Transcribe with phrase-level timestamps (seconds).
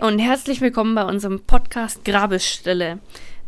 [0.00, 2.98] Hi und herzlich willkommen bei unserem Podcast Grabesstille.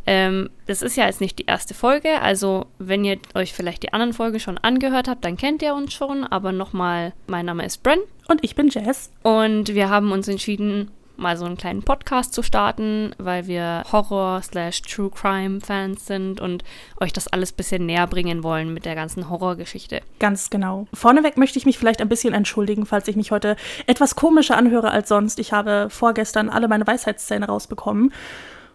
[0.06, 3.92] Ähm, das ist ja jetzt nicht die erste Folge, also wenn ihr euch vielleicht die
[3.92, 6.24] anderen Folgen schon angehört habt, dann kennt ihr uns schon.
[6.24, 8.00] Aber nochmal, mein Name ist Bren.
[8.28, 9.10] Und ich bin Jess.
[9.23, 10.90] Und wir haben uns entschieden,
[11.20, 16.41] mal so einen kleinen Podcast zu starten, weil wir Horror slash True Crime Fans sind
[16.41, 16.65] und
[17.01, 20.01] euch das alles ein bisschen näher bringen wollen mit der ganzen Horrorgeschichte.
[20.19, 20.87] Ganz genau.
[20.93, 23.56] Vorneweg möchte ich mich vielleicht ein bisschen entschuldigen, falls ich mich heute
[23.87, 25.38] etwas komischer anhöre als sonst.
[25.38, 28.12] Ich habe vorgestern alle meine Weisheitszähne rausbekommen.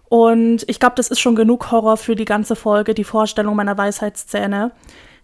[0.07, 3.77] Und ich glaube, das ist schon genug Horror für die ganze Folge, die Vorstellung meiner
[3.77, 4.71] Weisheitszähne.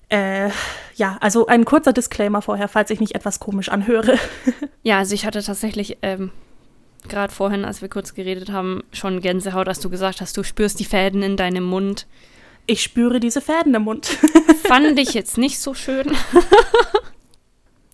[0.10, 0.50] Äh,
[0.96, 4.18] ja, also ein kurzer Disclaimer vorher, falls ich mich etwas komisch anhöre.
[4.84, 6.32] ja, also ich hatte tatsächlich ähm,
[7.08, 10.80] gerade vorhin, als wir kurz geredet haben, schon Gänsehaut, als du gesagt hast, du spürst
[10.80, 12.08] die Fäden in deinem Mund.
[12.68, 14.06] Ich spüre diese Fäden im Mund.
[14.66, 16.12] Fand ich jetzt nicht so schön.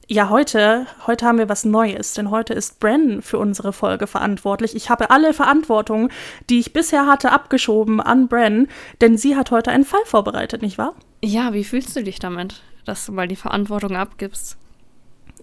[0.09, 4.73] Ja, heute, heute haben wir was Neues, denn heute ist Bren für unsere Folge verantwortlich.
[4.73, 6.09] Ich habe alle Verantwortung,
[6.49, 8.69] die ich bisher hatte, abgeschoben an Bren,
[9.01, 10.95] denn sie hat heute einen Fall vorbereitet, nicht wahr?
[11.21, 14.55] Ja, wie fühlst du dich damit, dass du mal die Verantwortung abgibst?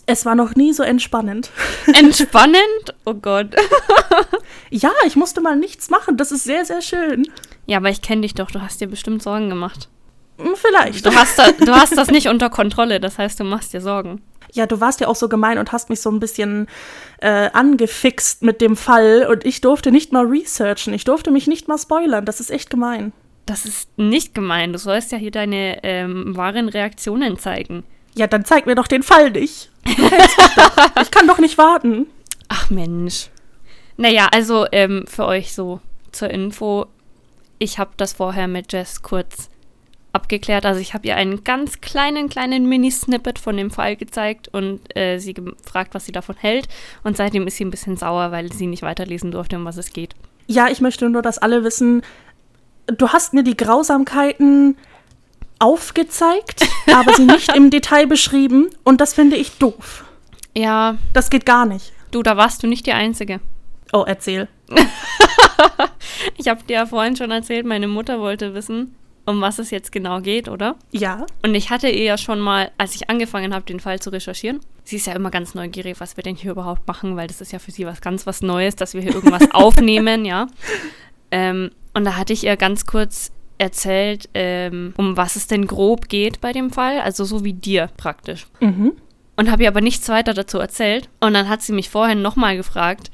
[0.07, 1.51] Es war noch nie so entspannend.
[1.87, 2.95] Entspannend?
[3.05, 3.55] Oh Gott.
[4.71, 6.17] ja, ich musste mal nichts machen.
[6.17, 7.27] Das ist sehr, sehr schön.
[7.67, 8.51] Ja, aber ich kenne dich doch.
[8.51, 9.89] Du hast dir bestimmt Sorgen gemacht.
[10.39, 11.07] Hm, vielleicht.
[11.07, 13.01] Du hast, da, du hast das nicht unter Kontrolle.
[13.01, 14.21] Das heißt, du machst dir Sorgen.
[14.53, 16.69] Ja, du warst ja auch so gemein und hast mich so ein bisschen
[17.21, 20.93] äh, angefixt mit dem Fall und ich durfte nicht mal researchen.
[20.93, 22.25] Ich durfte mich nicht mal spoilern.
[22.25, 23.13] Das ist echt gemein.
[23.47, 24.73] Das ist nicht gemein.
[24.73, 27.85] Du sollst ja hier deine ähm, wahren Reaktionen zeigen.
[28.15, 29.71] Ja, dann zeig mir doch den Fall nicht.
[29.87, 32.07] ich kann doch nicht warten.
[32.49, 33.29] Ach Mensch.
[33.97, 35.81] Naja, also ähm, für euch so
[36.13, 36.87] zur Info.
[37.59, 39.49] Ich habe das vorher mit Jess kurz
[40.13, 40.65] abgeklärt.
[40.65, 45.19] Also ich habe ihr einen ganz kleinen, kleinen Mini-Snippet von dem Fall gezeigt und äh,
[45.19, 46.69] sie gefragt, was sie davon hält.
[47.03, 49.93] Und seitdem ist sie ein bisschen sauer, weil sie nicht weiterlesen durfte, um was es
[49.93, 50.15] geht.
[50.47, 52.03] Ja, ich möchte nur, dass alle wissen,
[52.87, 54.77] du hast mir die Grausamkeiten
[55.65, 58.69] aufgezeigt, aber sie nicht im Detail beschrieben.
[58.85, 60.05] Und das finde ich doof.
[60.55, 60.99] Ja.
[61.15, 61.93] Das geht gar nicht.
[62.11, 63.41] Du, da warst du nicht die Einzige.
[63.93, 64.49] Oh, erzähl.
[66.37, 68.95] ich habe dir ja vorhin schon erzählt, meine Mutter wollte wissen,
[69.25, 70.77] um was es jetzt genau geht, oder?
[70.93, 71.27] Ja.
[71.43, 74.61] Und ich hatte ihr ja schon mal, als ich angefangen habe, den Fall zu recherchieren,
[74.85, 77.53] sie ist ja immer ganz neugierig, was wir denn hier überhaupt machen, weil das ist
[77.53, 80.47] ja für sie was ganz was Neues, dass wir hier irgendwas aufnehmen, ja.
[81.31, 86.09] Ähm, und da hatte ich ihr ganz kurz erzählt, ähm, um was es denn grob
[86.09, 88.47] geht bei dem Fall, also so wie dir praktisch.
[88.61, 88.93] Mhm.
[89.37, 91.09] Und habe ihr aber nichts weiter dazu erzählt.
[91.21, 93.11] Und dann hat sie mich vorhin nochmal gefragt,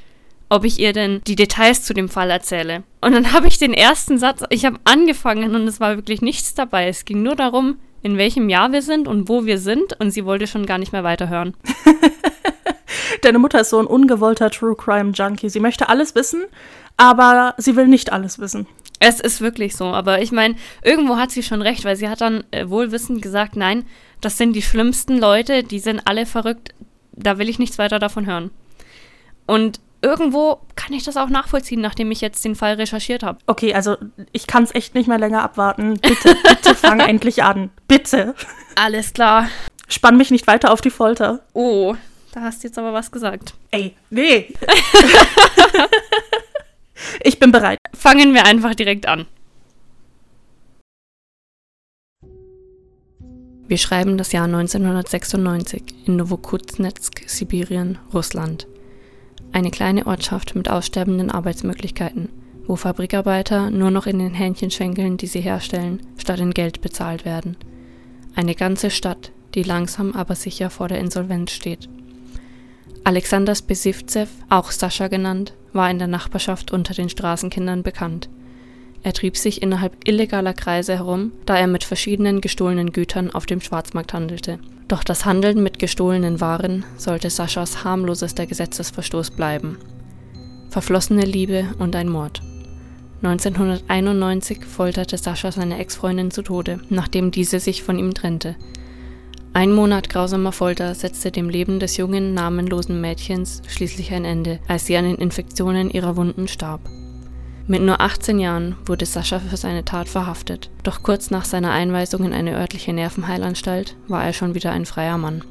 [0.50, 2.82] ob ich ihr denn die Details zu dem Fall erzähle.
[3.00, 6.54] Und dann habe ich den ersten Satz, ich habe angefangen und es war wirklich nichts
[6.54, 6.88] dabei.
[6.88, 10.24] Es ging nur darum, in welchem Jahr wir sind und wo wir sind und sie
[10.24, 11.54] wollte schon gar nicht mehr weiterhören.
[13.22, 15.50] Deine Mutter ist so ein ungewollter True Crime Junkie.
[15.50, 16.44] Sie möchte alles wissen,
[16.96, 18.66] aber sie will nicht alles wissen.
[19.02, 22.20] Es ist wirklich so, aber ich meine, irgendwo hat sie schon recht, weil sie hat
[22.20, 23.86] dann äh, wohlwissend gesagt, nein,
[24.20, 26.74] das sind die schlimmsten Leute, die sind alle verrückt,
[27.12, 28.50] da will ich nichts weiter davon hören.
[29.46, 33.38] Und irgendwo kann ich das auch nachvollziehen, nachdem ich jetzt den Fall recherchiert habe.
[33.46, 33.96] Okay, also
[34.32, 35.94] ich kann es echt nicht mehr länger abwarten.
[35.94, 37.70] Bitte, bitte fang endlich an.
[37.88, 38.34] Bitte.
[38.74, 39.48] Alles klar.
[39.88, 41.40] Spann mich nicht weiter auf die Folter.
[41.54, 41.96] Oh,
[42.32, 43.54] da hast du jetzt aber was gesagt.
[43.70, 44.52] Ey, nee.
[47.22, 47.78] Ich bin bereit.
[47.94, 49.26] Fangen wir einfach direkt an.
[53.70, 58.66] Wir schreiben das Jahr 1996 in Novokuznetsk, Sibirien, Russland.
[59.52, 62.30] Eine kleine Ortschaft mit aussterbenden Arbeitsmöglichkeiten,
[62.66, 67.56] wo Fabrikarbeiter nur noch in den Hähnchenschenkeln, die sie herstellen, statt in Geld bezahlt werden.
[68.34, 71.88] Eine ganze Stadt, die langsam aber sicher vor der Insolvenz steht.
[73.10, 78.28] Alexander Spesivzev, auch Sascha genannt, war in der Nachbarschaft unter den Straßenkindern bekannt.
[79.02, 83.60] Er trieb sich innerhalb illegaler Kreise herum, da er mit verschiedenen gestohlenen Gütern auf dem
[83.60, 84.60] Schwarzmarkt handelte.
[84.86, 89.78] Doch das Handeln mit gestohlenen Waren sollte Saschas harmlosester Gesetzesverstoß bleiben.
[90.68, 92.42] Verflossene Liebe und ein Mord.
[93.24, 98.54] 1991 folterte Sascha seine Ex-Freundin zu Tode, nachdem diese sich von ihm trennte.
[99.52, 104.86] Ein Monat grausamer Folter setzte dem Leben des jungen, namenlosen Mädchens schließlich ein Ende, als
[104.86, 106.80] sie an den Infektionen ihrer Wunden starb.
[107.66, 112.24] Mit nur 18 Jahren wurde Sascha für seine Tat verhaftet, doch kurz nach seiner Einweisung
[112.24, 115.42] in eine örtliche Nervenheilanstalt war er schon wieder ein freier Mann.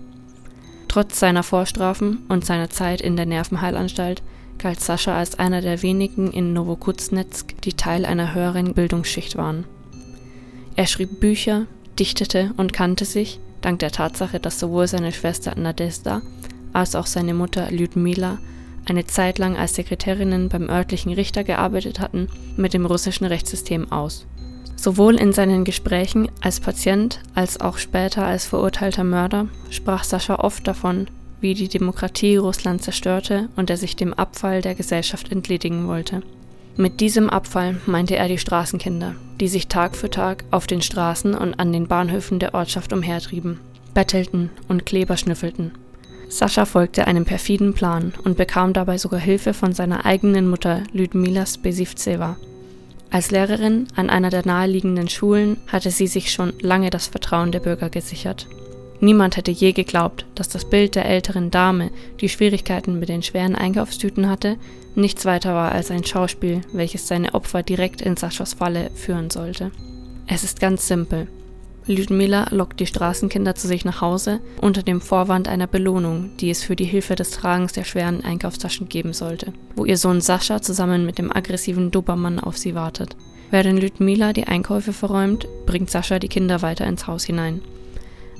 [0.87, 4.23] Trotz seiner Vorstrafen und seiner Zeit in der Nervenheilanstalt
[4.59, 9.65] galt Sascha als einer der wenigen in Novokuznetsk, die Teil einer höheren Bildungsschicht waren.
[10.77, 11.65] Er schrieb Bücher,
[11.99, 16.21] dichtete und kannte sich, dank der Tatsache, dass sowohl seine Schwester Nadezhda
[16.73, 18.37] als auch seine Mutter Lyudmila
[18.85, 22.27] eine Zeit lang als Sekretärinnen beim örtlichen Richter gearbeitet hatten,
[22.57, 24.25] mit dem russischen Rechtssystem aus.
[24.75, 30.65] Sowohl in seinen Gesprächen als Patient als auch später als verurteilter Mörder sprach Sascha oft
[30.67, 31.07] davon,
[31.41, 36.21] wie die Demokratie Russland zerstörte und er sich dem Abfall der Gesellschaft entledigen wollte.
[36.77, 41.33] Mit diesem Abfall meinte er die Straßenkinder, die sich Tag für Tag auf den Straßen
[41.33, 43.59] und an den Bahnhöfen der Ortschaft umhertrieben,
[43.93, 45.71] bettelten und Kleber schnüffelten.
[46.29, 51.45] Sascha folgte einem perfiden Plan und bekam dabei sogar Hilfe von seiner eigenen Mutter Lyudmila
[51.45, 52.37] Spesivtseva.
[53.11, 57.59] Als Lehrerin an einer der naheliegenden Schulen hatte sie sich schon lange das Vertrauen der
[57.59, 58.47] Bürger gesichert.
[59.01, 63.55] Niemand hätte je geglaubt, dass das Bild der älteren Dame, die Schwierigkeiten mit den schweren
[63.55, 64.57] Einkaufstüten hatte,
[64.95, 69.71] nichts weiter war als ein Schauspiel, welches seine Opfer direkt in Saschas Falle führen sollte.
[70.27, 71.27] Es ist ganz simpel.
[71.87, 76.63] Lyudmila lockt die Straßenkinder zu sich nach Hause unter dem Vorwand einer Belohnung, die es
[76.63, 81.05] für die Hilfe des Tragens der schweren Einkaufstaschen geben sollte, wo ihr Sohn Sascha zusammen
[81.05, 83.15] mit dem aggressiven Dobermann auf sie wartet.
[83.49, 87.61] Während Lyudmila die Einkäufe verräumt, bringt Sascha die Kinder weiter ins Haus hinein.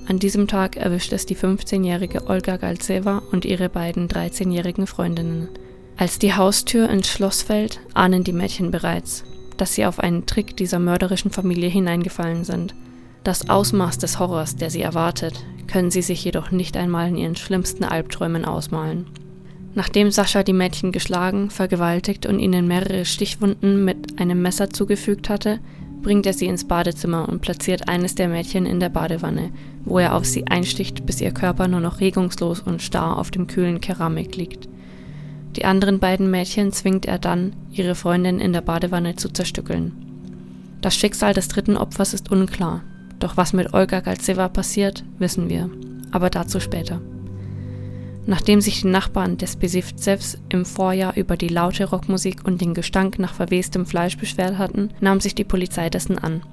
[0.10, 5.48] An diesem Tag erwischt es die 15-jährige Olga Galzeva und ihre beiden 13-jährigen Freundinnen.
[5.96, 9.24] Als die Haustür ins Schloss fällt, ahnen die Mädchen bereits,
[9.56, 12.76] dass sie auf einen Trick dieser mörderischen Familie hineingefallen sind–
[13.24, 17.36] das Ausmaß des Horrors, der sie erwartet, können sie sich jedoch nicht einmal in ihren
[17.36, 19.08] schlimmsten Albträumen ausmalen.
[19.76, 25.60] Nachdem Sascha die Mädchen geschlagen, vergewaltigt und ihnen mehrere Stichwunden mit einem Messer zugefügt hatte,
[26.02, 29.52] bringt er sie ins Badezimmer und platziert eines der Mädchen in der Badewanne,
[29.86, 33.48] wo er auf sie einsticht, bis ihr Körper nur noch regungslos und starr auf dem
[33.48, 34.70] kühlen Keramik liegt.
[35.56, 39.92] Die anderen beiden Mädchen zwingt er dann, ihre Freundin in der Badewanne zu zerstückeln.
[40.82, 42.84] Das Schicksal des dritten Opfers ist unklar,
[43.20, 45.70] doch was mit Olga Galzeva passiert, wissen wir.
[46.12, 47.02] Aber dazu später.
[48.30, 53.18] Nachdem sich die Nachbarn des Besivtsevs im Vorjahr über die laute Rockmusik und den Gestank
[53.18, 56.44] nach verwestem Fleisch beschwert hatten, nahm sich die Polizei dessen an.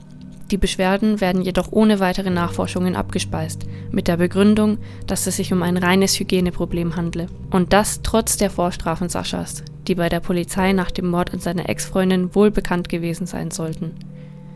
[0.50, 5.62] Die Beschwerden werden jedoch ohne weitere Nachforschungen abgespeist, mit der Begründung, dass es sich um
[5.62, 7.26] ein reines Hygieneproblem handle.
[7.50, 11.69] Und das trotz der Vorstrafen Saschas, die bei der Polizei nach dem Mord an seiner
[11.69, 13.90] Ex-Freundin wohl bekannt gewesen sein sollten.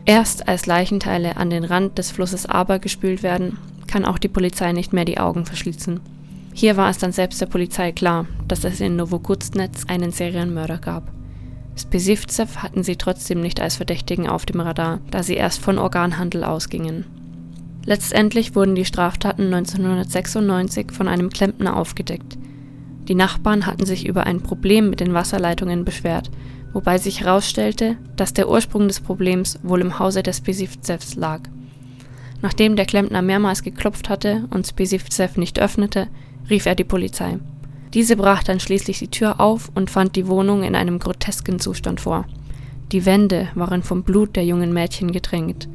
[0.05, 4.71] Erst als Leichenteile an den Rand des Flusses Aber gespült werden, kann auch die Polizei
[4.71, 5.99] nicht mehr die Augen verschließen.
[6.53, 11.11] Hier war es dann selbst der Polizei klar, dass es in Novokuznetz einen Serienmörder gab.
[11.75, 16.43] Spesivtsev hatten sie trotzdem nicht als Verdächtigen auf dem Radar, da sie erst von Organhandel
[16.43, 17.05] ausgingen.
[17.85, 22.37] Letztendlich wurden die Straftaten 1996 von einem Klempner aufgedeckt.
[23.07, 26.29] Die Nachbarn hatten sich über ein Problem mit den Wasserleitungen beschwert
[26.73, 31.41] wobei sich herausstellte, dass der Ursprung des Problems wohl im Hause des Spesivtsevs lag.
[32.41, 36.07] Nachdem der Klempner mehrmals geklopft hatte und Spesivtsev nicht öffnete,
[36.49, 37.37] rief er die Polizei.
[37.93, 41.99] Diese brach dann schließlich die Tür auf und fand die Wohnung in einem grotesken Zustand
[42.01, 42.25] vor.
[42.91, 45.67] Die Wände waren vom Blut der jungen Mädchen getränkt.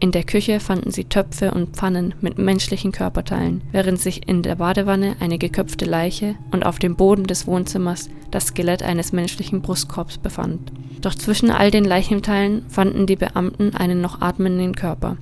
[0.00, 4.56] In der Küche fanden sie Töpfe und Pfannen mit menschlichen Körperteilen, während sich in der
[4.56, 10.18] Badewanne eine geköpfte Leiche und auf dem Boden des Wohnzimmers das Skelett eines menschlichen Brustkorbs
[10.18, 10.72] befand.
[11.02, 15.18] Doch zwischen all den Leichenteilen fanden die Beamten einen noch atmenden Körper.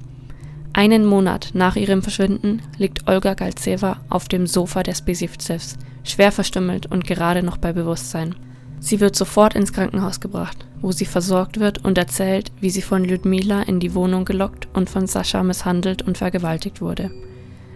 [0.73, 6.87] Einen Monat nach ihrem Verschwinden liegt Olga Galzeva auf dem Sofa des Besivtsevs, schwer verstümmelt
[6.87, 8.37] und gerade noch bei Bewusstsein.
[8.79, 13.05] Sie wird sofort ins Krankenhaus gebracht, wo sie versorgt wird und erzählt, wie sie von
[13.05, 17.11] Lyudmila in die Wohnung gelockt und von Sascha misshandelt und vergewaltigt wurde.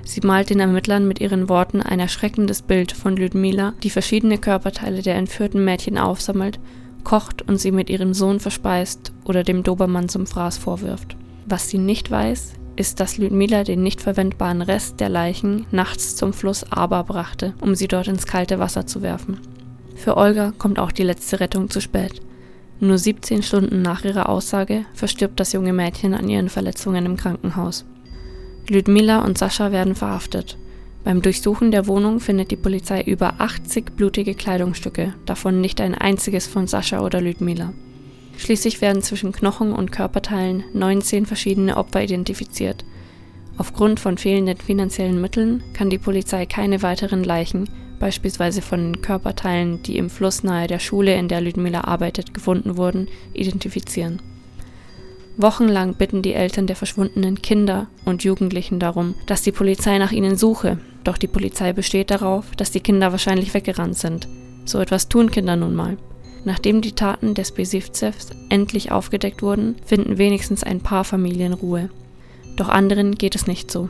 [0.04, 5.02] Sie malt den Ermittlern mit ihren Worten ein erschreckendes Bild von Lyudmila, die verschiedene Körperteile
[5.02, 6.60] der entführten Mädchen aufsammelt,
[7.02, 11.16] kocht und sie mit ihrem Sohn verspeist oder dem Dobermann zum Fraß vorwirft.
[11.46, 16.32] Was sie nicht weiß, ist, dass Lyudmila den nicht verwendbaren Rest der Leichen nachts zum
[16.32, 19.40] Fluss Aber brachte, um sie dort ins kalte Wasser zu werfen.
[19.94, 22.20] Für Olga kommt auch die letzte Rettung zu spät.
[22.80, 27.84] Nur 17 Stunden nach ihrer Aussage verstirbt das junge Mädchen an ihren Verletzungen im Krankenhaus.
[28.68, 30.58] Lyudmila und Sascha werden verhaftet.
[31.04, 36.46] Beim Durchsuchen der Wohnung findet die Polizei über 80 blutige Kleidungsstücke, davon nicht ein einziges
[36.46, 37.72] von Sascha oder Lyudmila.
[38.36, 42.84] Schließlich werden zwischen Knochen und Körperteilen 19 verschiedene Opfer identifiziert.
[43.56, 49.96] Aufgrund von fehlenden finanziellen Mitteln kann die Polizei keine weiteren Leichen beispielsweise von Körperteilen, die
[49.96, 54.20] im Fluss nahe der Schule, in der Lyudmila arbeitet, gefunden wurden, identifizieren.
[55.36, 60.36] Wochenlang bitten die Eltern der verschwundenen Kinder und Jugendlichen darum, dass die Polizei nach ihnen
[60.36, 64.28] suche, doch die Polizei besteht darauf, dass die Kinder wahrscheinlich weggerannt sind.
[64.64, 65.96] So etwas tun Kinder nun mal.
[66.44, 71.88] Nachdem die Taten des Besivtsevs endlich aufgedeckt wurden, finden wenigstens ein paar Familien Ruhe.
[72.56, 73.88] Doch anderen geht es nicht so.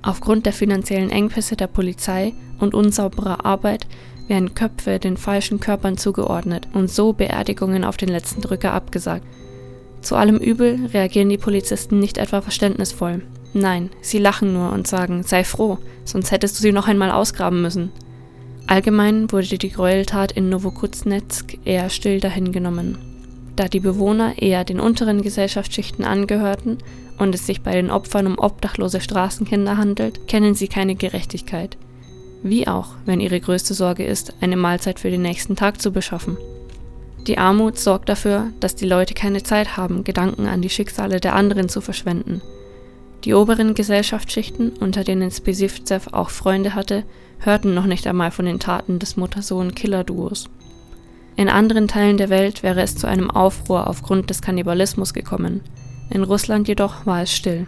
[0.00, 3.86] Aufgrund der finanziellen Engpässe der Polizei und unsauberer Arbeit
[4.28, 9.26] werden Köpfe den falschen Körpern zugeordnet und so Beerdigungen auf den letzten Drücker abgesagt.
[10.00, 13.22] Zu allem Übel reagieren die Polizisten nicht etwa verständnisvoll.
[13.54, 17.60] Nein, sie lachen nur und sagen, sei froh, sonst hättest du sie noch einmal ausgraben
[17.60, 17.90] müssen.
[18.68, 22.98] Allgemein wurde die Gräueltat in Novokuznetsk eher still dahingenommen.
[23.56, 26.76] Da die Bewohner eher den unteren Gesellschaftsschichten angehörten
[27.18, 31.78] und es sich bei den Opfern um obdachlose Straßenkinder handelt, kennen sie keine Gerechtigkeit.
[32.42, 36.36] Wie auch, wenn ihre größte Sorge ist, eine Mahlzeit für den nächsten Tag zu beschaffen.
[37.26, 41.34] Die Armut sorgt dafür, dass die Leute keine Zeit haben, Gedanken an die Schicksale der
[41.34, 42.42] anderen zu verschwenden.
[43.24, 47.04] Die oberen Gesellschaftsschichten, unter denen Spesivzev auch Freunde hatte,
[47.40, 50.48] hörten noch nicht einmal von den Taten des Mutter-Sohn-Killer-Duos.
[51.36, 55.60] In anderen Teilen der Welt wäre es zu einem Aufruhr aufgrund des Kannibalismus gekommen.
[56.10, 57.66] In Russland jedoch war es still.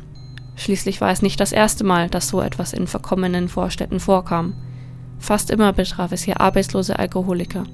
[0.56, 4.54] Schließlich war es nicht das erste Mal, dass so etwas in verkommenen Vorstädten vorkam.
[5.18, 7.64] Fast immer betraf es hier arbeitslose Alkoholiker.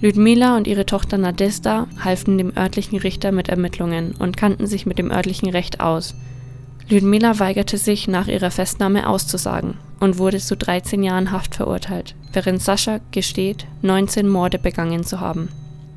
[0.00, 4.98] Ludmila und ihre Tochter Nadesta halfen dem örtlichen Richter mit Ermittlungen und kannten sich mit
[4.98, 6.14] dem örtlichen Recht aus.
[6.88, 12.62] Ludmila weigerte sich, nach ihrer Festnahme auszusagen und wurde zu 13 Jahren Haft verurteilt, während
[12.62, 15.48] Sascha gesteht, 19 Morde begangen zu haben.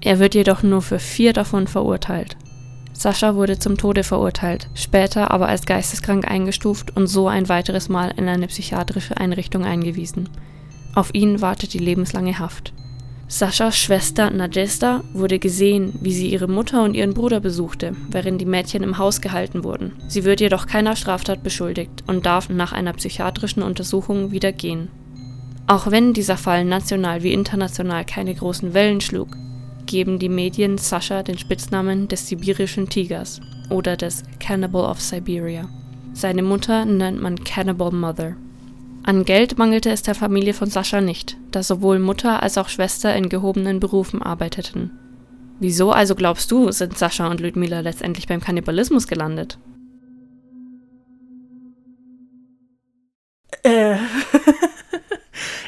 [0.01, 2.37] Er wird jedoch nur für vier davon verurteilt.
[2.93, 8.11] Sascha wurde zum Tode verurteilt, später aber als geisteskrank eingestuft und so ein weiteres Mal
[8.17, 10.29] in eine psychiatrische Einrichtung eingewiesen.
[10.95, 12.73] Auf ihn wartet die lebenslange Haft.
[13.29, 18.45] Saschas Schwester Nadesta wurde gesehen, wie sie ihre Mutter und ihren Bruder besuchte, während die
[18.45, 19.91] Mädchen im Haus gehalten wurden.
[20.07, 24.87] Sie wird jedoch keiner Straftat beschuldigt und darf nach einer psychiatrischen Untersuchung wieder gehen.
[25.67, 29.35] Auch wenn dieser Fall national wie international keine großen Wellen schlug,
[29.85, 35.67] geben die Medien Sascha den Spitznamen des sibirischen Tigers oder des Cannibal of Siberia.
[36.13, 38.37] Seine Mutter nennt man Cannibal Mother.
[39.07, 43.15] An Geld mangelte es der Familie von Sascha nicht, da sowohl Mutter als auch Schwester
[43.15, 44.91] in gehobenen Berufen arbeiteten.
[45.61, 49.59] Wieso also glaubst du, sind Sascha und Ludmila letztendlich beim Kannibalismus gelandet?
[53.63, 53.95] Äh.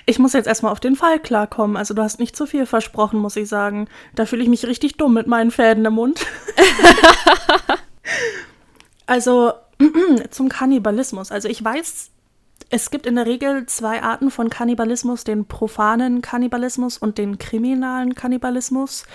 [0.06, 1.78] ich muss jetzt erstmal auf den Fall klarkommen.
[1.78, 3.88] Also du hast nicht zu viel versprochen, muss ich sagen.
[4.16, 6.26] Da fühle ich mich richtig dumm mit meinen Fäden im Mund.
[9.06, 9.54] also
[10.30, 11.32] zum Kannibalismus.
[11.32, 12.12] Also ich weiß
[12.70, 18.14] es gibt in der Regel zwei Arten von Kannibalismus, den profanen Kannibalismus und den kriminalen
[18.14, 19.06] Kannibalismus.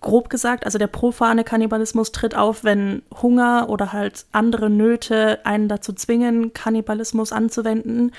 [0.00, 5.68] Grob gesagt, also der profane Kannibalismus tritt auf, wenn Hunger oder halt andere Nöte einen
[5.68, 8.12] dazu zwingen, Kannibalismus anzuwenden.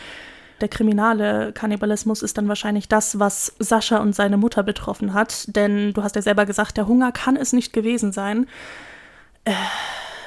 [0.61, 5.93] Der kriminale Kannibalismus ist dann wahrscheinlich das, was Sascha und seine Mutter betroffen hat, denn
[5.93, 8.47] du hast ja selber gesagt, der Hunger kann es nicht gewesen sein.
[9.43, 9.53] Äh,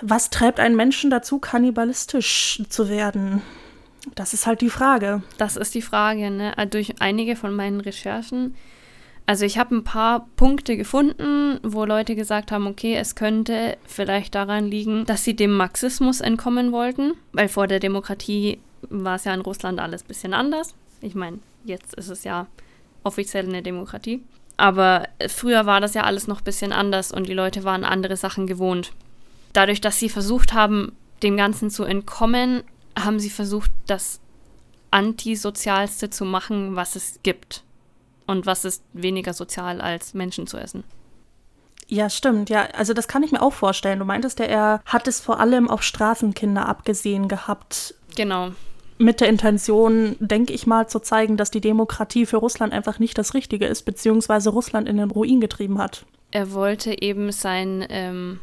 [0.02, 3.40] was treibt einen Menschen dazu, kannibalistisch zu werden?
[4.14, 5.22] Das ist halt die Frage.
[5.38, 6.56] Das ist die Frage, ne?
[6.56, 8.54] Also durch einige von meinen Recherchen.
[9.26, 14.36] Also ich habe ein paar Punkte gefunden, wo Leute gesagt haben, okay, es könnte vielleicht
[14.36, 19.34] daran liegen, dass sie dem Marxismus entkommen wollten, weil vor der Demokratie war es ja
[19.34, 20.76] in Russland alles ein bisschen anders.
[21.00, 22.46] Ich meine, jetzt ist es ja
[23.02, 24.22] offiziell eine Demokratie.
[24.56, 28.16] Aber früher war das ja alles noch ein bisschen anders und die Leute waren andere
[28.16, 28.92] Sachen gewohnt.
[29.52, 32.62] Dadurch, dass sie versucht haben, dem Ganzen zu entkommen,
[32.96, 34.20] haben sie versucht, das
[34.90, 37.62] Antisozialste zu machen, was es gibt.
[38.26, 40.82] Und was ist weniger sozial als Menschen zu essen.
[41.88, 42.50] Ja, stimmt.
[42.50, 44.00] Ja, also das kann ich mir auch vorstellen.
[44.00, 47.94] Du meintest ja, er hat es vor allem auf Straßenkinder abgesehen gehabt.
[48.16, 48.50] Genau.
[48.98, 53.18] Mit der Intention, denke ich mal, zu zeigen, dass die Demokratie für Russland einfach nicht
[53.18, 56.06] das Richtige ist, beziehungsweise Russland in den Ruin getrieben hat.
[56.32, 58.40] Er wollte eben sein ähm,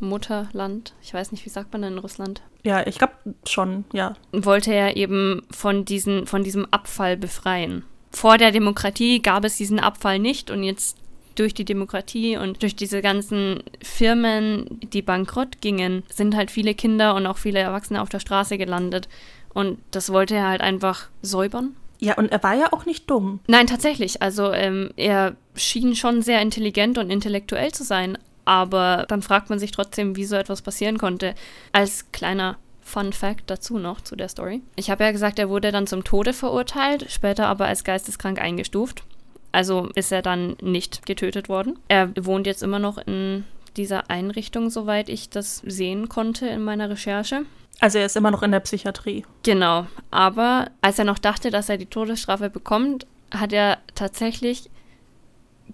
[0.00, 2.42] Mutterland, ich weiß nicht, wie sagt man denn in Russland?
[2.62, 3.14] Ja, ich glaube
[3.46, 4.14] schon, ja.
[4.32, 7.84] Wollte er eben von, diesen, von diesem Abfall befreien.
[8.10, 10.98] Vor der Demokratie gab es diesen Abfall nicht und jetzt
[11.34, 17.14] durch die Demokratie und durch diese ganzen Firmen, die bankrott gingen, sind halt viele Kinder
[17.14, 19.08] und auch viele Erwachsene auf der Straße gelandet.
[19.52, 21.76] Und das wollte er halt einfach säubern.
[22.00, 23.40] Ja, und er war ja auch nicht dumm.
[23.46, 24.20] Nein, tatsächlich.
[24.20, 29.58] Also ähm, er schien schon sehr intelligent und intellektuell zu sein, aber dann fragt man
[29.58, 31.34] sich trotzdem, wie so etwas passieren konnte.
[31.72, 34.62] Als kleiner Fun Fact dazu noch zu der Story.
[34.76, 39.04] Ich habe ja gesagt, er wurde dann zum Tode verurteilt, später aber als geisteskrank eingestuft.
[39.52, 41.78] Also ist er dann nicht getötet worden.
[41.88, 43.44] Er wohnt jetzt immer noch in
[43.76, 47.42] dieser Einrichtung, soweit ich das sehen konnte in meiner Recherche.
[47.80, 49.24] Also er ist immer noch in der Psychiatrie.
[49.42, 49.86] Genau.
[50.10, 54.70] Aber als er noch dachte, dass er die Todesstrafe bekommt, hat er tatsächlich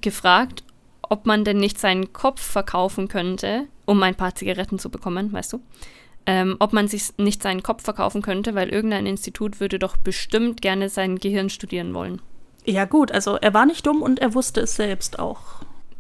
[0.01, 0.63] gefragt,
[1.11, 5.53] ob man denn nicht seinen Kopf verkaufen könnte, um ein paar Zigaretten zu bekommen, weißt
[5.53, 5.61] du?
[6.25, 10.63] Ähm, ob man sich nicht seinen Kopf verkaufen könnte, weil irgendein Institut würde doch bestimmt
[10.63, 12.23] gerne sein Gehirn studieren wollen.
[12.65, 15.41] Ja, gut, also er war nicht dumm und er wusste es selbst auch.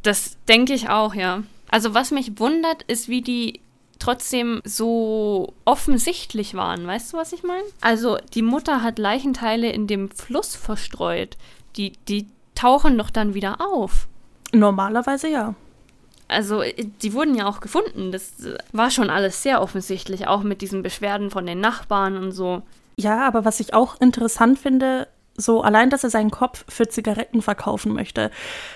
[0.03, 1.43] Das denke ich auch, ja.
[1.69, 3.61] Also was mich wundert, ist, wie die
[3.99, 6.87] trotzdem so offensichtlich waren.
[6.87, 7.65] Weißt du, was ich meine?
[7.81, 11.37] Also die Mutter hat Leichenteile in dem Fluss verstreut.
[11.77, 14.09] Die, die tauchen doch dann wieder auf.
[14.53, 15.55] Normalerweise ja.
[16.29, 16.63] Also,
[17.03, 18.13] die wurden ja auch gefunden.
[18.13, 18.35] Das
[18.73, 22.63] war schon alles sehr offensichtlich, auch mit diesen Beschwerden von den Nachbarn und so.
[22.97, 27.43] Ja, aber was ich auch interessant finde, so allein, dass er seinen Kopf für Zigaretten
[27.43, 28.31] verkaufen möchte,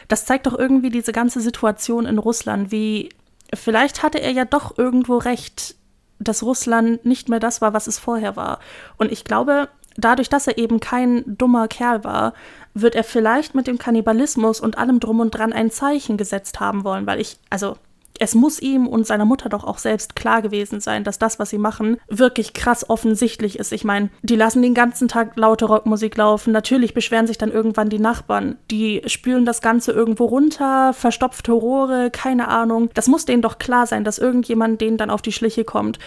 [0.08, 3.10] das zeigt doch irgendwie diese ganze Situation in Russland, wie
[3.52, 5.76] vielleicht hatte er ja doch irgendwo recht,
[6.18, 8.58] dass Russland nicht mehr das war, was es vorher war.
[8.96, 12.32] Und ich glaube, dadurch, dass er eben kein dummer Kerl war,
[12.74, 16.84] wird er vielleicht mit dem Kannibalismus und allem drum und dran ein Zeichen gesetzt haben
[16.84, 17.76] wollen, weil ich, also
[18.18, 21.50] es muss ihm und seiner Mutter doch auch selbst klar gewesen sein, dass das, was
[21.50, 23.72] sie machen, wirklich krass offensichtlich ist.
[23.72, 26.52] Ich meine, die lassen den ganzen Tag laute Rockmusik laufen.
[26.52, 28.56] Natürlich beschweren sich dann irgendwann die Nachbarn.
[28.70, 32.90] Die spülen das Ganze irgendwo runter, verstopfte Rohre, keine Ahnung.
[32.94, 35.98] Das muss denen doch klar sein, dass irgendjemand denen dann auf die Schliche kommt.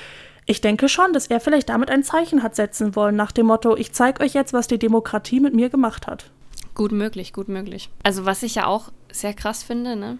[0.46, 3.76] Ich denke schon, dass er vielleicht damit ein Zeichen hat setzen wollen, nach dem Motto,
[3.76, 6.32] ich zeige euch jetzt, was die Demokratie mit mir gemacht hat.
[6.78, 7.90] Gut möglich, gut möglich.
[8.04, 10.20] Also was ich ja auch sehr krass finde, ne?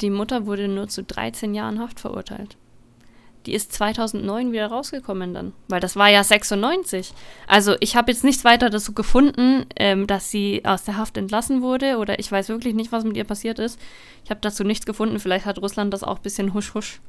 [0.00, 2.56] Die Mutter wurde nur zu 13 Jahren Haft verurteilt.
[3.44, 7.12] Die ist 2009 wieder rausgekommen dann, weil das war ja 96.
[7.46, 11.60] Also ich habe jetzt nichts weiter dazu gefunden, ähm, dass sie aus der Haft entlassen
[11.60, 13.78] wurde oder ich weiß wirklich nicht, was mit ihr passiert ist.
[14.24, 15.18] Ich habe dazu nichts gefunden.
[15.18, 17.02] Vielleicht hat Russland das auch ein bisschen husch husch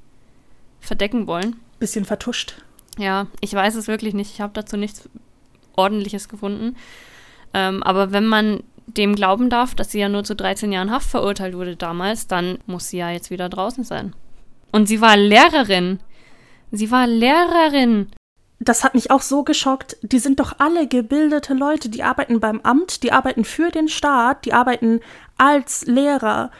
[0.82, 1.56] verdecken wollen.
[1.80, 2.62] Bisschen vertuscht.
[2.98, 4.34] Ja, ich weiß es wirklich nicht.
[4.34, 5.08] Ich habe dazu nichts
[5.78, 6.76] Ordentliches gefunden.
[7.54, 11.10] Ähm, aber wenn man dem glauben darf, dass sie ja nur zu 13 Jahren Haft
[11.10, 14.14] verurteilt wurde damals, dann muss sie ja jetzt wieder draußen sein.
[14.72, 16.00] Und sie war Lehrerin.
[16.72, 18.08] Sie war Lehrerin.
[18.60, 19.98] Das hat mich auch so geschockt.
[20.02, 24.46] Die sind doch alle gebildete Leute, die arbeiten beim Amt, die arbeiten für den Staat,
[24.46, 25.00] die arbeiten
[25.38, 26.52] als Lehrer.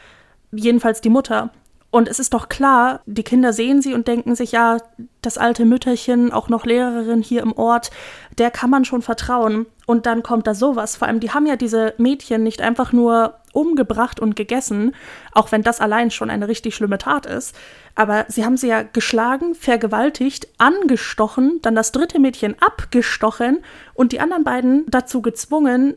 [0.52, 1.50] Jedenfalls die Mutter.
[1.90, 4.76] Und es ist doch klar, die Kinder sehen sie und denken sich, ja,
[5.22, 7.90] das alte Mütterchen, auch noch Lehrerin hier im Ort,
[8.36, 9.64] der kann man schon vertrauen.
[9.86, 10.96] Und dann kommt da sowas.
[10.96, 14.94] Vor allem, die haben ja diese Mädchen nicht einfach nur umgebracht und gegessen,
[15.32, 17.56] auch wenn das allein schon eine richtig schlimme Tat ist.
[17.94, 23.60] Aber sie haben sie ja geschlagen, vergewaltigt, angestochen, dann das dritte Mädchen abgestochen
[23.94, 25.94] und die anderen beiden dazu gezwungen,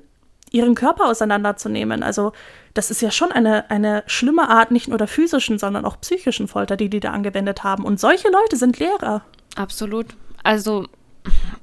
[0.51, 2.03] ihren Körper auseinanderzunehmen.
[2.03, 2.33] Also
[2.73, 6.47] das ist ja schon eine, eine schlimme Art, nicht nur der physischen, sondern auch psychischen
[6.47, 7.83] Folter, die die da angewendet haben.
[7.85, 9.23] Und solche Leute sind Lehrer.
[9.55, 10.07] Absolut.
[10.43, 10.85] Also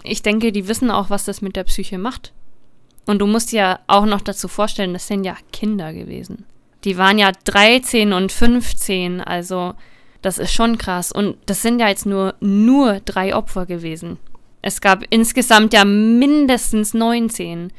[0.02, 2.32] ich denke, die wissen auch, was das mit der Psyche macht.
[3.06, 6.44] Und du musst ja auch noch dazu vorstellen, das sind ja Kinder gewesen.
[6.84, 9.74] Die waren ja 13 und 15, also
[10.22, 11.12] das ist schon krass.
[11.12, 14.18] Und das sind ja jetzt nur, nur drei Opfer gewesen.
[14.62, 17.72] Es gab insgesamt ja mindestens 19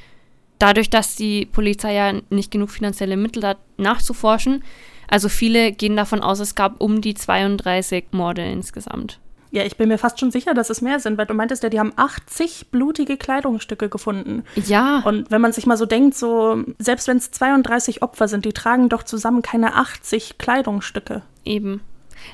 [0.59, 4.63] dadurch, dass die Polizei ja nicht genug finanzielle Mittel hat, nachzuforschen.
[5.07, 9.19] Also viele gehen davon aus, es gab um die 32 Morde insgesamt.
[9.51, 11.69] Ja, ich bin mir fast schon sicher, dass es mehr sind, weil du meintest ja,
[11.69, 14.43] die haben 80 blutige Kleidungsstücke gefunden.
[14.67, 14.99] Ja.
[14.99, 18.53] Und wenn man sich mal so denkt, so, selbst wenn es 32 Opfer sind, die
[18.53, 21.23] tragen doch zusammen keine 80 Kleidungsstücke.
[21.45, 21.81] Eben.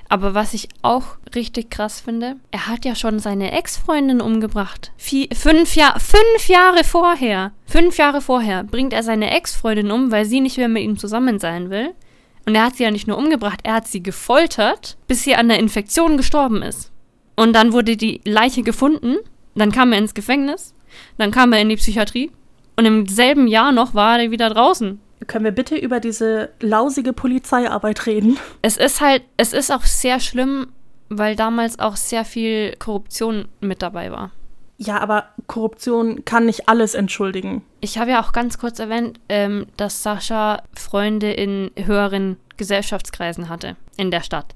[0.09, 4.91] Aber was ich auch richtig krass finde, er hat ja schon seine Ex-Freundin umgebracht.
[4.97, 7.51] Vier, fünf, Jahr, fünf Jahre vorher.
[7.65, 11.39] Fünf Jahre vorher bringt er seine Ex-Freundin um, weil sie nicht mehr mit ihm zusammen
[11.39, 11.93] sein will.
[12.45, 15.49] Und er hat sie ja nicht nur umgebracht, er hat sie gefoltert, bis sie an
[15.49, 16.91] der Infektion gestorben ist.
[17.35, 19.17] Und dann wurde die Leiche gefunden,
[19.55, 20.73] dann kam er ins Gefängnis,
[21.17, 22.31] dann kam er in die Psychiatrie
[22.77, 24.99] und im selben Jahr noch war er wieder draußen.
[25.27, 28.37] Können wir bitte über diese lausige Polizeiarbeit reden?
[28.61, 30.67] Es ist halt, es ist auch sehr schlimm,
[31.09, 34.31] weil damals auch sehr viel Korruption mit dabei war.
[34.77, 37.63] Ja, aber Korruption kann nicht alles entschuldigen.
[37.79, 43.77] Ich habe ja auch ganz kurz erwähnt, ähm, dass Sascha Freunde in höheren Gesellschaftskreisen hatte
[43.95, 44.53] in der Stadt.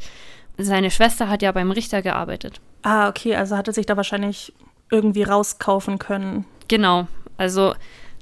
[0.58, 2.60] Seine Schwester hat ja beim Richter gearbeitet.
[2.82, 4.54] Ah, okay, also hatte sich da wahrscheinlich
[4.92, 6.46] irgendwie rauskaufen können.
[6.68, 7.74] Genau, also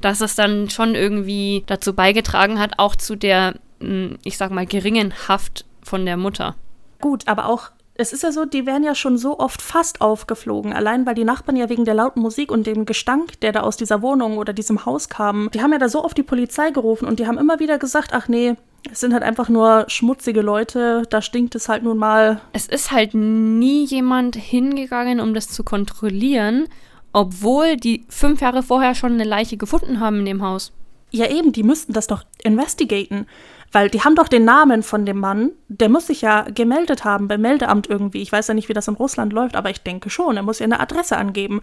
[0.01, 4.65] dass es dann schon irgendwie dazu beigetragen hat, auch zu der, hm, ich sag mal,
[4.65, 6.55] geringen Haft von der Mutter.
[6.99, 10.71] Gut, aber auch es ist ja so, die wären ja schon so oft fast aufgeflogen,
[10.71, 13.75] allein weil die Nachbarn ja wegen der lauten Musik und dem Gestank, der da aus
[13.75, 17.07] dieser Wohnung oder diesem Haus kam, die haben ja da so oft die Polizei gerufen
[17.07, 18.55] und die haben immer wieder gesagt, ach nee,
[18.91, 22.39] es sind halt einfach nur schmutzige Leute, da stinkt es halt nun mal.
[22.53, 26.67] Es ist halt nie jemand hingegangen, um das zu kontrollieren
[27.13, 30.71] obwohl die fünf Jahre vorher schon eine Leiche gefunden haben in dem Haus.
[31.11, 33.27] Ja, eben, die müssten das doch investigaten.
[33.71, 37.27] Weil die haben doch den Namen von dem Mann, der muss sich ja gemeldet haben
[37.27, 38.21] beim Meldeamt irgendwie.
[38.21, 40.59] Ich weiß ja nicht, wie das in Russland läuft, aber ich denke schon, er muss
[40.59, 41.61] ja eine Adresse angeben.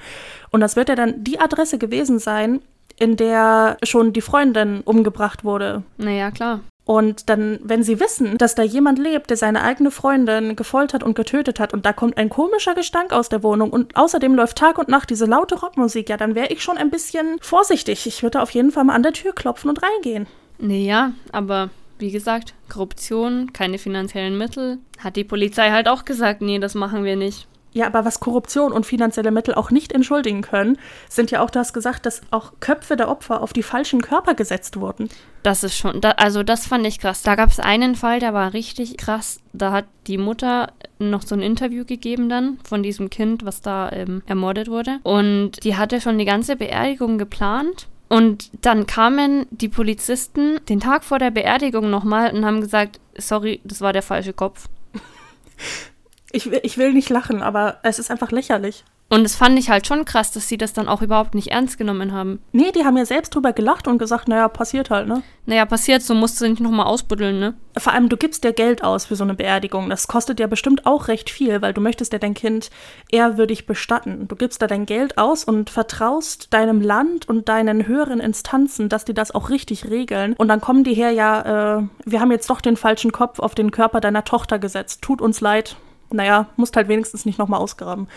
[0.50, 2.61] Und das wird ja dann die Adresse gewesen sein,
[2.98, 5.83] in der schon die Freundin umgebracht wurde.
[5.96, 6.61] Naja, klar.
[6.87, 11.14] Und dann, wenn sie wissen, dass da jemand lebt, der seine eigene Freundin gefoltert und
[11.14, 14.77] getötet hat und da kommt ein komischer Gestank aus der Wohnung und außerdem läuft Tag
[14.77, 18.07] und Nacht diese laute Rockmusik, ja, dann wäre ich schon ein bisschen vorsichtig.
[18.07, 20.27] Ich würde auf jeden Fall mal an der Tür klopfen und reingehen.
[20.59, 26.59] Naja, aber wie gesagt, Korruption, keine finanziellen Mittel, hat die Polizei halt auch gesagt, nee,
[26.59, 27.47] das machen wir nicht.
[27.75, 31.59] Ja, aber was Korruption und finanzielle Mittel auch nicht entschuldigen können, sind ja auch, du
[31.59, 35.09] hast gesagt, dass auch Köpfe der Opfer auf die falschen Körper gesetzt wurden.
[35.43, 37.23] Das ist schon, da, also das fand ich krass.
[37.23, 39.41] Da gab es einen Fall, der war richtig krass.
[39.53, 43.91] Da hat die Mutter noch so ein Interview gegeben dann von diesem Kind, was da
[43.91, 45.01] ähm, ermordet wurde.
[45.03, 47.89] Und die hatte schon die ganze Beerdigung geplant.
[48.09, 53.61] Und dann kamen die Polizisten den Tag vor der Beerdigung nochmal und haben gesagt, sorry,
[53.65, 54.69] das war der falsche Kopf.
[56.35, 58.83] Ich will, ich will nicht lachen, aber es ist einfach lächerlich.
[59.09, 61.79] Und das fand ich halt schon krass, dass sie das dann auch überhaupt nicht ernst
[61.79, 62.40] genommen haben.
[62.51, 65.23] Nee, die haben ja selbst drüber gelacht und gesagt, naja, passiert halt, ne?
[65.47, 67.55] Naja, passiert, so musst du nicht nochmal ausbuddeln, ne?
[67.77, 69.88] Vor allem, du gibst dir Geld aus für so eine Beerdigung.
[69.90, 72.70] Das kostet ja bestimmt auch recht viel, weil du möchtest ja dein Kind
[73.12, 74.27] ehrwürdig bestatten.
[74.27, 79.05] Du gibst da dein Geld aus und vertraust deinem Land und deinen höheren Instanzen, dass
[79.05, 80.35] die das auch richtig regeln.
[80.37, 83.55] Und dann kommen die her, ja, äh, wir haben jetzt doch den falschen Kopf auf
[83.55, 85.03] den Körper deiner Tochter gesetzt.
[85.03, 85.77] Tut uns leid.
[86.14, 88.09] Naja, musst halt wenigstens nicht nochmal ausgraben.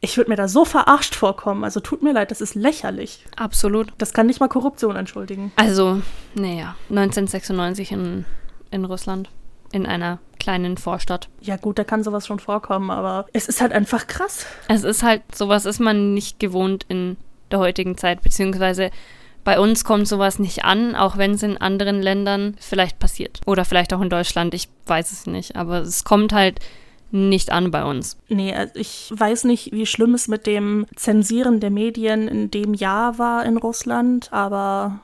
[0.00, 1.64] Ich würde mir da so verarscht vorkommen.
[1.64, 3.24] Also tut mir leid, das ist lächerlich.
[3.36, 3.92] Absolut.
[3.98, 5.50] Das kann nicht mal Korruption entschuldigen.
[5.56, 6.02] Also,
[6.34, 8.24] naja, 1996 in,
[8.70, 9.30] in Russland.
[9.72, 11.28] In einer kleinen Vorstadt.
[11.40, 14.46] Ja gut, da kann sowas schon vorkommen, aber es ist halt einfach krass.
[14.68, 17.16] Es ist halt, sowas ist man nicht gewohnt in
[17.50, 18.90] der heutigen Zeit, beziehungsweise
[19.44, 23.40] bei uns kommt sowas nicht an, auch wenn es in anderen Ländern vielleicht passiert.
[23.46, 25.56] Oder vielleicht auch in Deutschland, ich weiß es nicht.
[25.56, 26.60] Aber es kommt halt
[27.10, 28.18] nicht an bei uns.
[28.28, 32.74] Nee, also ich weiß nicht, wie schlimm es mit dem Zensieren der Medien in dem
[32.74, 35.00] Jahr war in Russland, aber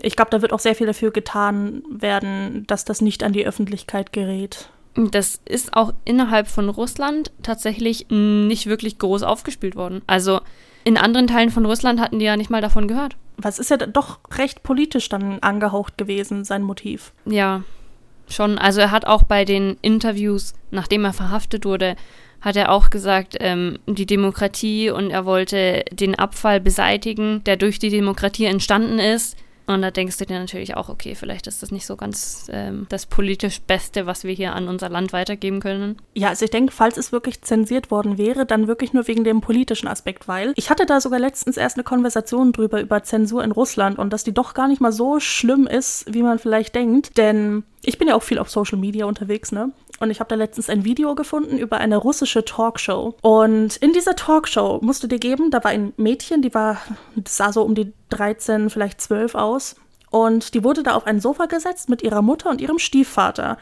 [0.00, 3.46] ich glaube, da wird auch sehr viel dafür getan werden, dass das nicht an die
[3.46, 4.70] Öffentlichkeit gerät.
[4.94, 10.02] Das ist auch innerhalb von Russland tatsächlich nicht wirklich groß aufgespielt worden.
[10.06, 10.40] Also
[10.84, 13.16] in anderen Teilen von Russland hatten die ja nicht mal davon gehört.
[13.36, 17.12] Was ist ja doch recht politisch dann angehaucht gewesen, sein Motiv.
[17.24, 17.62] Ja,
[18.28, 18.58] schon.
[18.58, 21.96] Also er hat auch bei den Interviews, nachdem er verhaftet wurde,
[22.40, 27.78] hat er auch gesagt, ähm, die Demokratie und er wollte den Abfall beseitigen, der durch
[27.78, 29.36] die Demokratie entstanden ist.
[29.66, 32.86] Und da denkst du dir natürlich auch, okay, vielleicht ist das nicht so ganz ähm,
[32.88, 35.96] das politisch Beste, was wir hier an unser Land weitergeben können.
[36.14, 39.40] Ja, also ich denke, falls es wirklich zensiert worden wäre, dann wirklich nur wegen dem
[39.40, 43.52] politischen Aspekt, weil ich hatte da sogar letztens erst eine Konversation drüber über Zensur in
[43.52, 47.16] Russland und dass die doch gar nicht mal so schlimm ist, wie man vielleicht denkt.
[47.16, 49.72] Denn ich bin ja auch viel auf Social Media unterwegs, ne?
[50.00, 53.14] Und ich habe da letztens ein Video gefunden über eine russische Talkshow.
[53.22, 56.78] Und in dieser Talkshow musst du dir geben, da war ein Mädchen, die war,
[57.26, 59.76] sah so um die 13, vielleicht 12 aus.
[60.10, 63.58] Und die wurde da auf ein Sofa gesetzt mit ihrer Mutter und ihrem Stiefvater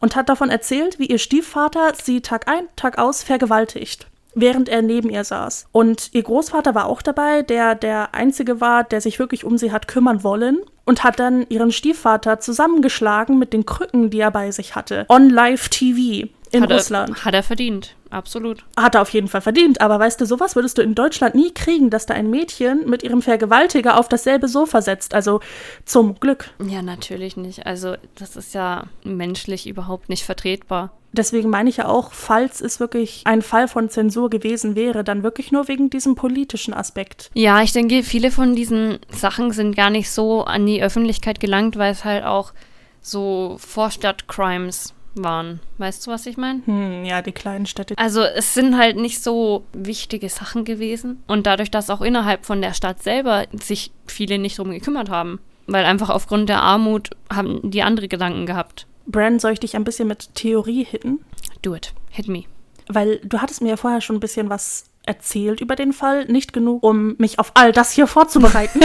[0.00, 4.82] und hat davon erzählt, wie ihr Stiefvater sie Tag ein, Tag aus vergewaltigt während er
[4.82, 5.68] neben ihr saß.
[5.72, 9.72] Und ihr Großvater war auch dabei, der der Einzige war, der sich wirklich um sie
[9.72, 14.50] hat kümmern wollen und hat dann ihren Stiefvater zusammengeschlagen mit den Krücken, die er bei
[14.50, 15.06] sich hatte.
[15.08, 17.10] On Live TV in hat Russland.
[17.10, 18.64] Er, hat er verdient, absolut.
[18.76, 21.52] Hat er auf jeden Fall verdient, aber weißt du, sowas würdest du in Deutschland nie
[21.52, 25.14] kriegen, dass da ein Mädchen mit ihrem Vergewaltiger auf dasselbe Sofa setzt.
[25.14, 25.40] Also
[25.84, 26.50] zum Glück.
[26.64, 27.66] Ja, natürlich nicht.
[27.66, 30.90] Also das ist ja menschlich überhaupt nicht vertretbar.
[31.12, 35.22] Deswegen meine ich ja auch, falls es wirklich ein Fall von Zensur gewesen wäre, dann
[35.22, 37.30] wirklich nur wegen diesem politischen Aspekt.
[37.34, 41.78] Ja, ich denke, viele von diesen Sachen sind gar nicht so an die Öffentlichkeit gelangt,
[41.78, 42.52] weil es halt auch
[43.00, 45.60] so Vorstadt-Crimes waren.
[45.78, 46.62] Weißt du, was ich meine?
[46.64, 47.96] Hm, ja, die kleinen Städte.
[47.98, 51.22] Also es sind halt nicht so wichtige Sachen gewesen.
[51.26, 55.40] Und dadurch, dass auch innerhalb von der Stadt selber sich viele nicht drum gekümmert haben.
[55.66, 58.86] Weil einfach aufgrund der Armut haben die andere Gedanken gehabt.
[59.06, 61.24] Brand, soll ich dich ein bisschen mit Theorie hitten?
[61.62, 61.94] Do it.
[62.10, 62.44] Hit me.
[62.88, 66.24] Weil du hattest mir ja vorher schon ein bisschen was erzählt über den Fall.
[66.26, 68.80] Nicht genug, um mich auf all das hier vorzubereiten.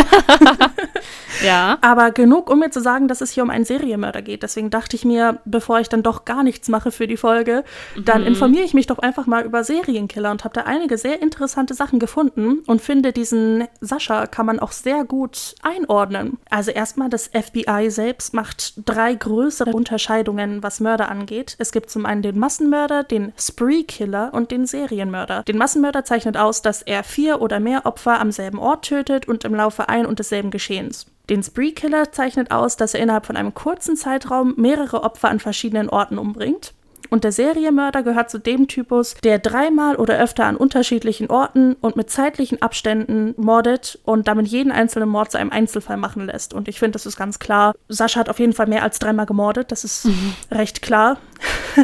[1.45, 1.77] ja.
[1.81, 4.43] Aber genug, um mir zu sagen, dass es hier um einen Serienmörder geht.
[4.43, 7.63] Deswegen dachte ich mir, bevor ich dann doch gar nichts mache für die Folge,
[8.03, 8.27] dann mhm.
[8.27, 11.99] informiere ich mich doch einfach mal über Serienkiller und habe da einige sehr interessante Sachen
[11.99, 16.37] gefunden und finde, diesen Sascha kann man auch sehr gut einordnen.
[16.49, 21.55] Also erstmal, das FBI selbst macht drei größere Unterscheidungen, was Mörder angeht.
[21.59, 25.43] Es gibt zum einen den Massenmörder, den Spree-Killer und den Serienmörder.
[25.43, 29.45] Den Massenmörder zeichnet aus, dass er vier oder mehr Opfer am selben Ort tötet und
[29.45, 31.05] im Laufe ein und desselben Geschehens.
[31.29, 35.39] Den Spree Killer zeichnet aus, dass er innerhalb von einem kurzen Zeitraum mehrere Opfer an
[35.39, 36.73] verschiedenen Orten umbringt.
[37.09, 41.95] Und der Serienmörder gehört zu dem Typus, der dreimal oder öfter an unterschiedlichen Orten und
[41.95, 46.53] mit zeitlichen Abständen mordet und damit jeden einzelnen Mord zu einem Einzelfall machen lässt.
[46.53, 47.73] Und ich finde, das ist ganz klar.
[47.87, 50.33] Sascha hat auf jeden Fall mehr als dreimal gemordet, das ist mhm.
[50.51, 51.17] recht klar.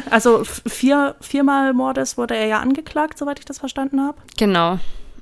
[0.10, 4.18] Also vier, viermal Mordes wurde er ja angeklagt, soweit ich das verstanden habe.
[4.36, 4.80] Genau.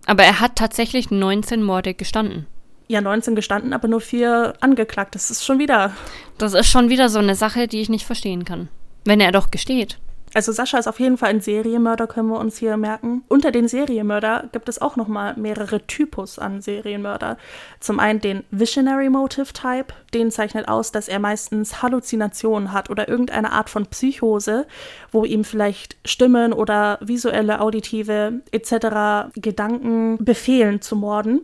[0.07, 2.47] Aber er hat tatsächlich 19 Morde gestanden.
[2.87, 5.15] Ja, 19 gestanden, aber nur vier angeklagt.
[5.15, 5.91] Das ist schon wieder.
[6.37, 8.69] Das ist schon wieder so eine Sache, die ich nicht verstehen kann.
[9.05, 9.99] Wenn er doch gesteht.
[10.35, 13.23] Also Sascha ist auf jeden Fall ein Serienmörder, können wir uns hier merken.
[13.27, 17.37] Unter den Serienmörder gibt es auch noch mal mehrere Typus an Serienmörder.
[17.79, 23.07] Zum einen den Visionary Motive Type, den zeichnet aus, dass er meistens Halluzinationen hat oder
[23.07, 24.65] irgendeine Art von Psychose,
[25.11, 29.29] wo ihm vielleicht Stimmen oder visuelle, auditive etc.
[29.35, 31.41] Gedanken befehlen zu morden.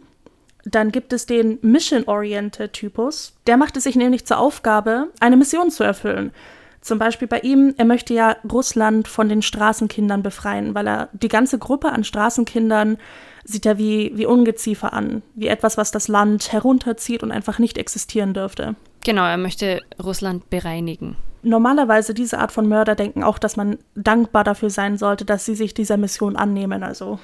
[0.66, 3.34] Dann gibt es den Mission-Oriented Typus.
[3.46, 6.32] Der macht es sich nämlich zur Aufgabe, eine Mission zu erfüllen.
[6.82, 11.28] Zum Beispiel bei ihm, er möchte ja Russland von den Straßenkindern befreien, weil er die
[11.28, 12.98] ganze Gruppe an Straßenkindern
[13.44, 17.78] sieht er wie, wie Ungeziefer an, wie etwas, was das Land herunterzieht und einfach nicht
[17.78, 18.76] existieren dürfte.
[19.04, 21.16] Genau, er möchte Russland bereinigen.
[21.42, 25.56] Normalerweise diese Art von Mörder denken auch, dass man dankbar dafür sein sollte, dass sie
[25.56, 26.84] sich dieser Mission annehmen.
[26.84, 27.20] Also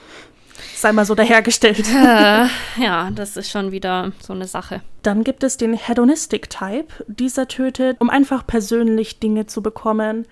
[0.75, 1.85] sei mal so dahergestellt.
[1.89, 2.47] Äh,
[2.81, 4.81] ja, das ist schon wieder so eine Sache.
[5.01, 6.87] Dann gibt es den Hedonistic Type.
[7.07, 10.25] Dieser tötet, um einfach persönlich Dinge zu bekommen,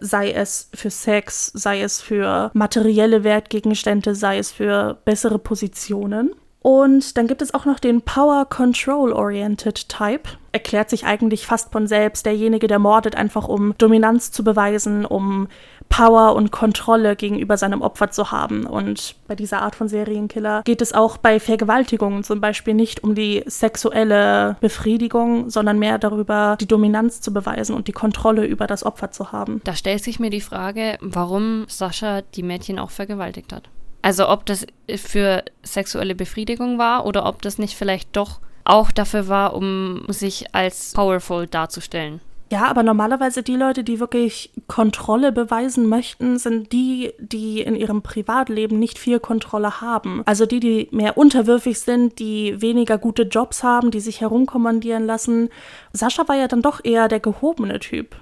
[0.00, 6.32] sei es für Sex, sei es für materielle Wertgegenstände, sei es für bessere Positionen.
[6.62, 10.28] Und dann gibt es auch noch den Power Control Oriented Type.
[10.52, 12.26] Erklärt sich eigentlich fast von selbst.
[12.26, 15.48] Derjenige, der mordet, einfach um Dominanz zu beweisen, um
[15.90, 18.64] Power und Kontrolle gegenüber seinem Opfer zu haben.
[18.64, 23.14] Und bei dieser Art von Serienkiller geht es auch bei Vergewaltigungen zum Beispiel nicht um
[23.14, 28.86] die sexuelle Befriedigung, sondern mehr darüber, die Dominanz zu beweisen und die Kontrolle über das
[28.86, 29.60] Opfer zu haben.
[29.64, 33.68] Da stellt sich mir die Frage, warum Sascha die Mädchen auch vergewaltigt hat.
[34.00, 39.28] Also ob das für sexuelle Befriedigung war oder ob das nicht vielleicht doch auch dafür
[39.28, 42.20] war, um sich als powerful darzustellen.
[42.50, 48.02] Ja, aber normalerweise die Leute, die wirklich Kontrolle beweisen möchten, sind die, die in ihrem
[48.02, 50.22] Privatleben nicht viel Kontrolle haben.
[50.26, 55.48] Also die, die mehr unterwürfig sind, die weniger gute Jobs haben, die sich herumkommandieren lassen.
[55.92, 58.16] Sascha war ja dann doch eher der gehobene Typ.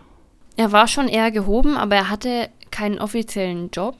[0.56, 3.96] Er war schon eher gehoben, aber er hatte keinen offiziellen Job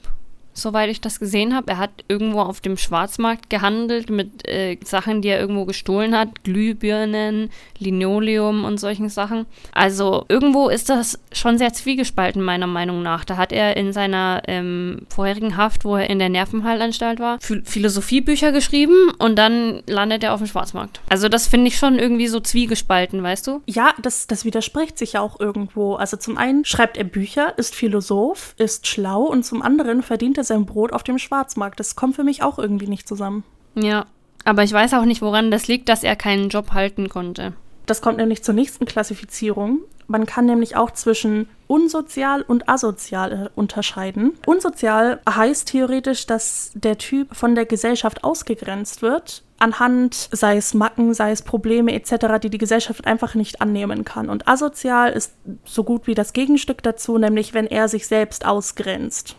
[0.53, 1.71] soweit ich das gesehen habe.
[1.71, 6.43] Er hat irgendwo auf dem Schwarzmarkt gehandelt mit äh, Sachen, die er irgendwo gestohlen hat.
[6.43, 9.45] Glühbirnen, Linoleum und solchen Sachen.
[9.73, 13.25] Also irgendwo ist das schon sehr zwiegespalten, meiner Meinung nach.
[13.25, 18.51] Da hat er in seiner ähm, vorherigen Haft, wo er in der Nervenheilanstalt war, Philosophiebücher
[18.51, 21.01] geschrieben und dann landet er auf dem Schwarzmarkt.
[21.09, 23.61] Also das finde ich schon irgendwie so zwiegespalten, weißt du?
[23.65, 25.95] Ja, das, das widerspricht sich ja auch irgendwo.
[25.95, 30.43] Also zum einen schreibt er Bücher, ist Philosoph, ist schlau und zum anderen verdient er
[30.43, 31.79] sein Brot auf dem Schwarzmarkt.
[31.79, 33.43] Das kommt für mich auch irgendwie nicht zusammen.
[33.75, 34.05] Ja,
[34.45, 37.53] aber ich weiß auch nicht, woran das liegt, dass er keinen Job halten konnte.
[37.85, 39.79] Das kommt nämlich zur nächsten Klassifizierung.
[40.05, 44.33] Man kann nämlich auch zwischen unsozial und asozial äh, unterscheiden.
[44.45, 51.13] Unsozial heißt theoretisch, dass der Typ von der Gesellschaft ausgegrenzt wird, anhand sei es Macken,
[51.13, 54.29] sei es Probleme etc., die die Gesellschaft einfach nicht annehmen kann.
[54.29, 59.35] Und asozial ist so gut wie das Gegenstück dazu, nämlich wenn er sich selbst ausgrenzt.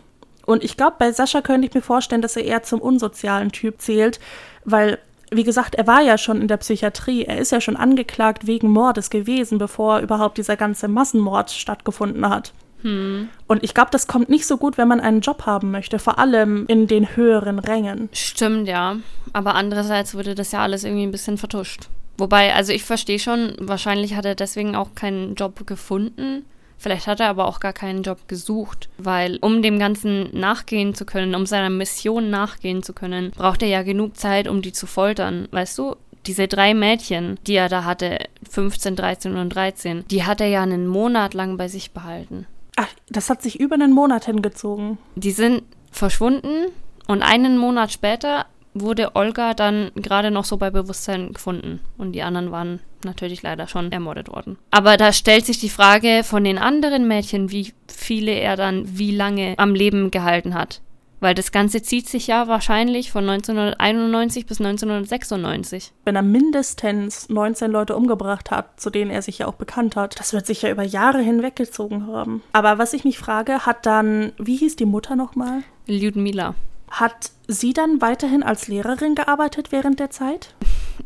[0.50, 3.80] Und ich glaube, bei Sascha könnte ich mir vorstellen, dass er eher zum unsozialen Typ
[3.80, 4.18] zählt,
[4.64, 4.98] weil,
[5.30, 7.24] wie gesagt, er war ja schon in der Psychiatrie.
[7.24, 12.52] Er ist ja schon angeklagt wegen Mordes gewesen, bevor überhaupt dieser ganze Massenmord stattgefunden hat.
[12.82, 13.28] Hm.
[13.46, 16.18] Und ich glaube, das kommt nicht so gut, wenn man einen Job haben möchte, vor
[16.18, 18.08] allem in den höheren Rängen.
[18.12, 18.96] Stimmt, ja.
[19.32, 21.88] Aber andererseits wurde das ja alles irgendwie ein bisschen vertuscht.
[22.18, 26.44] Wobei, also ich verstehe schon, wahrscheinlich hat er deswegen auch keinen Job gefunden.
[26.80, 31.04] Vielleicht hat er aber auch gar keinen Job gesucht, weil um dem Ganzen nachgehen zu
[31.04, 34.86] können, um seiner Mission nachgehen zu können, braucht er ja genug Zeit, um die zu
[34.86, 35.46] foltern.
[35.50, 40.40] Weißt du, diese drei Mädchen, die er da hatte, 15, 13 und 13, die hat
[40.40, 42.46] er ja einen Monat lang bei sich behalten.
[42.76, 44.96] Ach, das hat sich über einen Monat hingezogen.
[45.16, 46.68] Die sind verschwunden
[47.06, 52.22] und einen Monat später wurde Olga dann gerade noch so bei Bewusstsein gefunden und die
[52.22, 54.58] anderen waren natürlich leider schon ermordet worden.
[54.70, 59.14] Aber da stellt sich die Frage von den anderen Mädchen, wie viele er dann wie
[59.14, 60.80] lange am Leben gehalten hat.
[61.20, 65.92] Weil das Ganze zieht sich ja wahrscheinlich von 1991 bis 1996.
[66.06, 70.18] Wenn er mindestens 19 Leute umgebracht hat, zu denen er sich ja auch bekannt hat,
[70.18, 72.42] das wird sich ja über Jahre hinweggezogen haben.
[72.52, 75.62] Aber was ich mich frage, hat dann, wie hieß die Mutter nochmal?
[75.86, 76.54] Lyudmila.
[76.90, 80.54] Hat sie dann weiterhin als Lehrerin gearbeitet während der Zeit?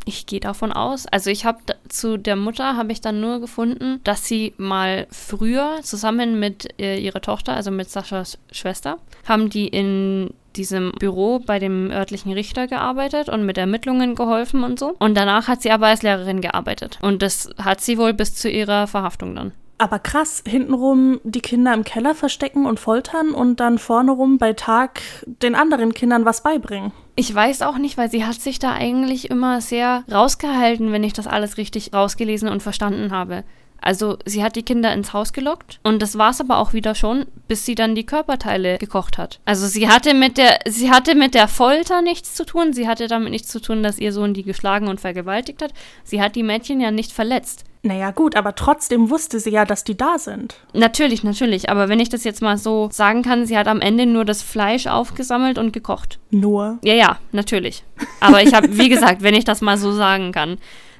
[0.05, 1.07] ich gehe davon aus.
[1.07, 5.81] Also ich habe zu der Mutter habe ich dann nur gefunden, dass sie mal früher
[5.83, 11.59] zusammen mit äh, ihrer Tochter, also mit Saschas Schwester, haben die in diesem Büro bei
[11.59, 14.95] dem örtlichen Richter gearbeitet und mit Ermittlungen geholfen und so.
[14.99, 16.99] Und danach hat sie aber als Lehrerin gearbeitet.
[17.03, 19.53] Und das hat sie wohl bis zu ihrer Verhaftung dann.
[19.85, 24.55] Aber krass, hintenrum die Kinder im Keller verstecken und foltern und dann vorne rum bei
[24.55, 26.91] Tag den anderen Kindern was beibringen.
[27.17, 31.13] Ich weiß auch nicht, weil sie hat sich da eigentlich immer sehr rausgehalten, wenn ich
[31.13, 33.45] das alles richtig rausgelesen und verstanden habe.
[33.79, 36.95] Also sie hat die Kinder ins Haus gelockt und das war es aber auch wieder
[36.95, 39.39] schon, bis sie dann die Körperteile gekocht hat.
[39.45, 43.07] Also sie hatte mit der sie hatte mit der Folter nichts zu tun, sie hatte
[43.07, 45.75] damit nichts zu tun, dass ihr Sohn die geschlagen und vergewaltigt hat.
[46.05, 47.67] Sie hat die Mädchen ja nicht verletzt.
[47.85, 50.57] Naja, gut, aber trotzdem wusste sie ja, dass die da sind.
[50.73, 51.69] Natürlich, natürlich.
[51.69, 54.41] Aber wenn ich das jetzt mal so sagen kann, sie hat am Ende nur das
[54.41, 56.19] Fleisch aufgesammelt und gekocht.
[56.31, 56.79] Nur?
[56.83, 57.85] Ja, ja, natürlich.
[58.21, 60.57] Aber ich habe, wie gesagt, wenn ich das mal so sagen kann.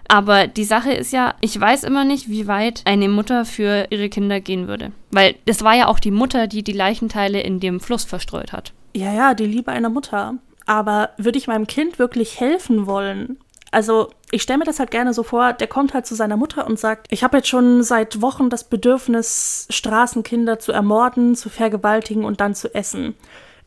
[0.09, 4.11] Aber die Sache ist ja, ich weiß immer nicht, wie weit eine Mutter für ihre
[4.11, 4.93] Kinder gehen würde.
[5.11, 8.75] Weil es war ja auch die Mutter, die die Leichenteile in dem Fluss verstreut hat.
[8.95, 10.35] Ja, ja, die Liebe einer Mutter.
[10.67, 13.39] Aber würde ich meinem Kind wirklich helfen wollen?
[13.75, 16.65] Also ich stelle mir das halt gerne so vor, der kommt halt zu seiner Mutter
[16.65, 22.25] und sagt, ich habe jetzt schon seit Wochen das Bedürfnis, Straßenkinder zu ermorden, zu vergewaltigen
[22.25, 23.17] und dann zu essen.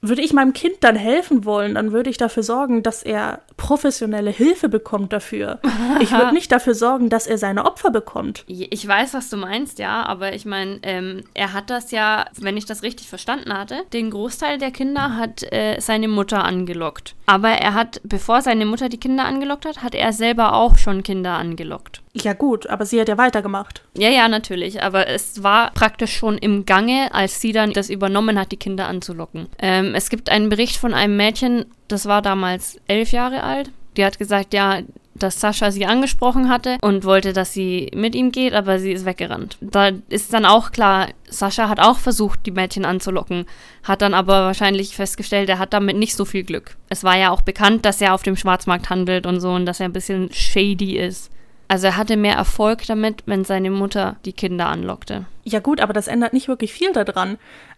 [0.07, 4.31] Würde ich meinem Kind dann helfen wollen, dann würde ich dafür sorgen, dass er professionelle
[4.31, 5.59] Hilfe bekommt dafür.
[5.99, 8.43] Ich würde nicht dafür sorgen, dass er seine Opfer bekommt.
[8.47, 12.57] Ich weiß, was du meinst, ja, aber ich meine, ähm, er hat das ja, wenn
[12.57, 17.15] ich das richtig verstanden hatte, den Großteil der Kinder hat äh, seine Mutter angelockt.
[17.25, 21.03] Aber er hat, bevor seine Mutter die Kinder angelockt hat, hat er selber auch schon
[21.03, 22.01] Kinder angelockt.
[22.23, 23.81] Ja gut, aber sie hat ja weitergemacht.
[23.97, 24.81] Ja, ja, natürlich.
[24.83, 28.87] Aber es war praktisch schon im Gange, als sie dann das übernommen hat, die Kinder
[28.87, 29.47] anzulocken.
[29.59, 33.71] Ähm, es gibt einen Bericht von einem Mädchen, das war damals elf Jahre alt.
[33.95, 34.81] Die hat gesagt, ja,
[35.19, 39.05] dass Sascha sie angesprochen hatte und wollte, dass sie mit ihm geht, aber sie ist
[39.05, 39.57] weggerannt.
[39.61, 43.45] Da ist dann auch klar, Sascha hat auch versucht, die Mädchen anzulocken,
[43.83, 46.77] hat dann aber wahrscheinlich festgestellt, er hat damit nicht so viel Glück.
[46.89, 49.79] Es war ja auch bekannt, dass er auf dem Schwarzmarkt handelt und so und dass
[49.79, 51.31] er ein bisschen shady ist.
[51.67, 55.25] Also er hatte mehr Erfolg damit, wenn seine Mutter die Kinder anlockte.
[55.43, 57.37] Ja gut, aber das ändert nicht wirklich viel daran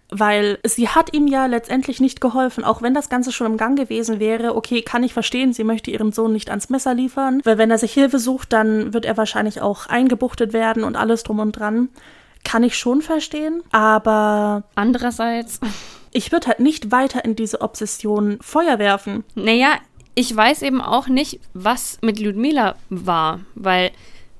[0.09, 3.77] weil sie hat ihm ja letztendlich nicht geholfen, auch wenn das Ganze schon im Gang
[3.77, 4.55] gewesen wäre.
[4.55, 7.77] Okay, kann ich verstehen, sie möchte ihren Sohn nicht ans Messer liefern, weil wenn er
[7.77, 11.89] sich Hilfe sucht, dann wird er wahrscheinlich auch eingebuchtet werden und alles drum und dran.
[12.43, 15.59] Kann ich schon verstehen, aber andererseits,
[16.11, 19.23] ich würde halt nicht weiter in diese Obsession Feuer werfen.
[19.35, 19.75] Naja,
[20.15, 23.91] ich weiß eben auch nicht, was mit Ludmila war, weil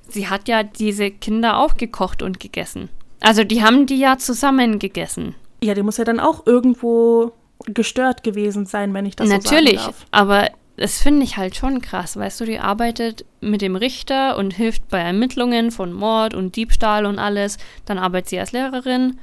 [0.08, 2.88] sie hat ja diese Kinder auch gekocht und gegessen.
[3.20, 5.34] Also die haben die ja zusammen gegessen.
[5.62, 7.32] Ja, die muss ja dann auch irgendwo
[7.66, 10.06] gestört gewesen sein, wenn ich das Natürlich, so sagen darf.
[10.10, 12.16] aber das finde ich halt schon krass.
[12.16, 17.04] Weißt du, die arbeitet mit dem Richter und hilft bei Ermittlungen von Mord und Diebstahl
[17.04, 17.58] und alles.
[17.84, 19.18] Dann arbeitet sie als Lehrerin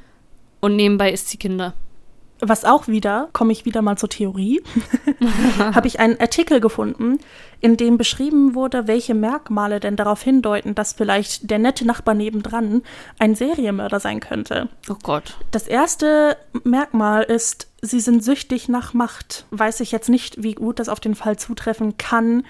[0.59, 1.73] und nebenbei isst sie Kinder.
[2.39, 4.61] Was auch wieder, komme ich wieder mal zur Theorie,
[5.59, 7.19] habe ich einen Artikel gefunden,
[7.61, 12.83] in dem beschrieben wurde, welche Merkmale denn darauf hindeuten, dass vielleicht der nette Nachbar nebendran
[13.17, 14.69] ein Serienmörder sein könnte.
[14.89, 15.37] Oh Gott.
[15.51, 19.45] Das erste Merkmal ist, sie sind süchtig nach Macht.
[19.51, 22.43] Weiß ich jetzt nicht, wie gut das auf den Fall zutreffen kann.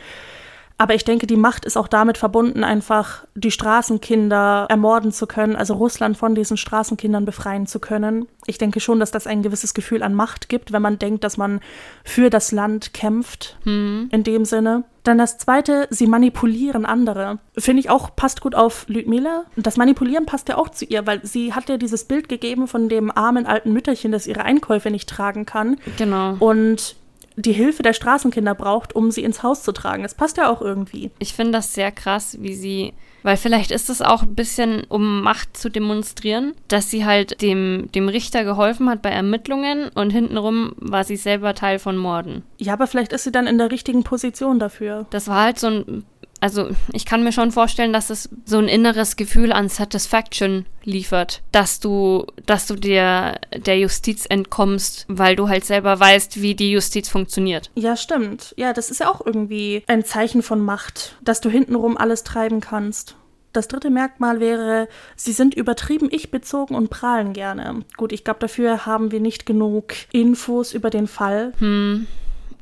[0.80, 5.56] Aber ich denke, die Macht ist auch damit verbunden, einfach die Straßenkinder ermorden zu können,
[5.56, 8.28] also Russland von diesen Straßenkindern befreien zu können.
[8.46, 11.38] Ich denke schon, dass das ein gewisses Gefühl an Macht gibt, wenn man denkt, dass
[11.38, 11.62] man
[12.04, 14.10] für das Land kämpft, hm.
[14.12, 14.84] in dem Sinne.
[15.02, 17.40] Dann das zweite, sie manipulieren andere.
[17.58, 19.46] Finde ich auch, passt gut auf Ludmila.
[19.56, 22.68] Und das Manipulieren passt ja auch zu ihr, weil sie hat ja dieses Bild gegeben
[22.68, 25.78] von dem armen alten Mütterchen, das ihre Einkäufe nicht tragen kann.
[25.98, 26.36] Genau.
[26.40, 26.98] Und
[27.38, 30.04] die Hilfe der Straßenkinder braucht, um sie ins Haus zu tragen.
[30.04, 31.12] Das passt ja auch irgendwie.
[31.20, 35.22] Ich finde das sehr krass, wie sie, weil vielleicht ist es auch ein bisschen, um
[35.22, 40.74] Macht zu demonstrieren, dass sie halt dem, dem Richter geholfen hat bei Ermittlungen und hintenrum
[40.78, 42.44] war sie selber Teil von Morden.
[42.58, 45.06] Ja, aber vielleicht ist sie dann in der richtigen Position dafür.
[45.12, 46.06] Das war halt so ein
[46.40, 51.42] also ich kann mir schon vorstellen, dass es so ein inneres Gefühl an Satisfaction liefert,
[51.52, 56.72] dass du, dass du dir der Justiz entkommst, weil du halt selber weißt, wie die
[56.72, 57.72] Justiz funktioniert.
[57.76, 58.54] Ja, stimmt.
[58.58, 62.62] Ja, das ist ja auch irgendwie ein Zeichen von Macht, dass du hintenrum alles treiben
[62.62, 63.16] kannst.
[63.54, 67.82] Das dritte Merkmal wäre, sie sind übertrieben ich-bezogen und prahlen gerne.
[67.96, 71.54] Gut, ich glaube, dafür haben wir nicht genug Infos über den Fall.
[71.58, 72.06] Hm.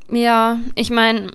[0.09, 1.32] Ja, ich meine,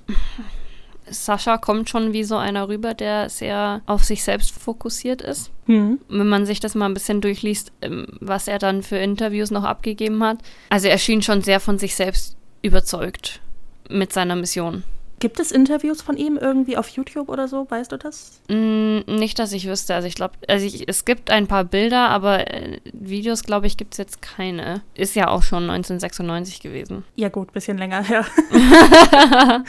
[1.11, 5.51] Sascha kommt schon wie so einer rüber, der sehr auf sich selbst fokussiert ist.
[5.67, 6.01] Mhm.
[6.09, 9.65] Wenn man sich das mal ein bisschen durchliest, ähm, was er dann für Interviews noch
[9.65, 10.39] abgegeben hat.
[10.71, 13.41] Also er schien schon sehr von sich selbst überzeugt
[13.89, 14.85] mit seiner Mission.
[15.21, 17.67] Gibt es Interviews von ihm irgendwie auf YouTube oder so?
[17.71, 18.41] Weißt du das?
[18.49, 19.95] Mm, nicht, dass ich wüsste.
[19.95, 23.77] Also ich glaube, also ich, es gibt ein paar Bilder, aber äh, Videos, glaube ich,
[23.77, 24.81] gibt es jetzt keine.
[24.95, 27.05] Ist ja auch schon 1996 gewesen.
[27.17, 28.25] Ja gut, bisschen länger her.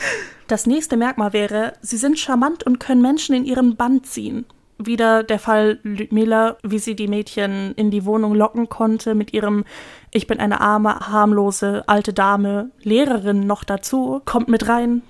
[0.48, 4.46] das nächste Merkmal wäre, sie sind charmant und können Menschen in ihren Band ziehen
[4.84, 9.64] wieder der Fall Ludmilla, wie sie die Mädchen in die Wohnung locken konnte mit ihrem
[10.10, 15.02] Ich bin eine arme, harmlose, alte Dame, Lehrerin noch dazu, kommt mit rein,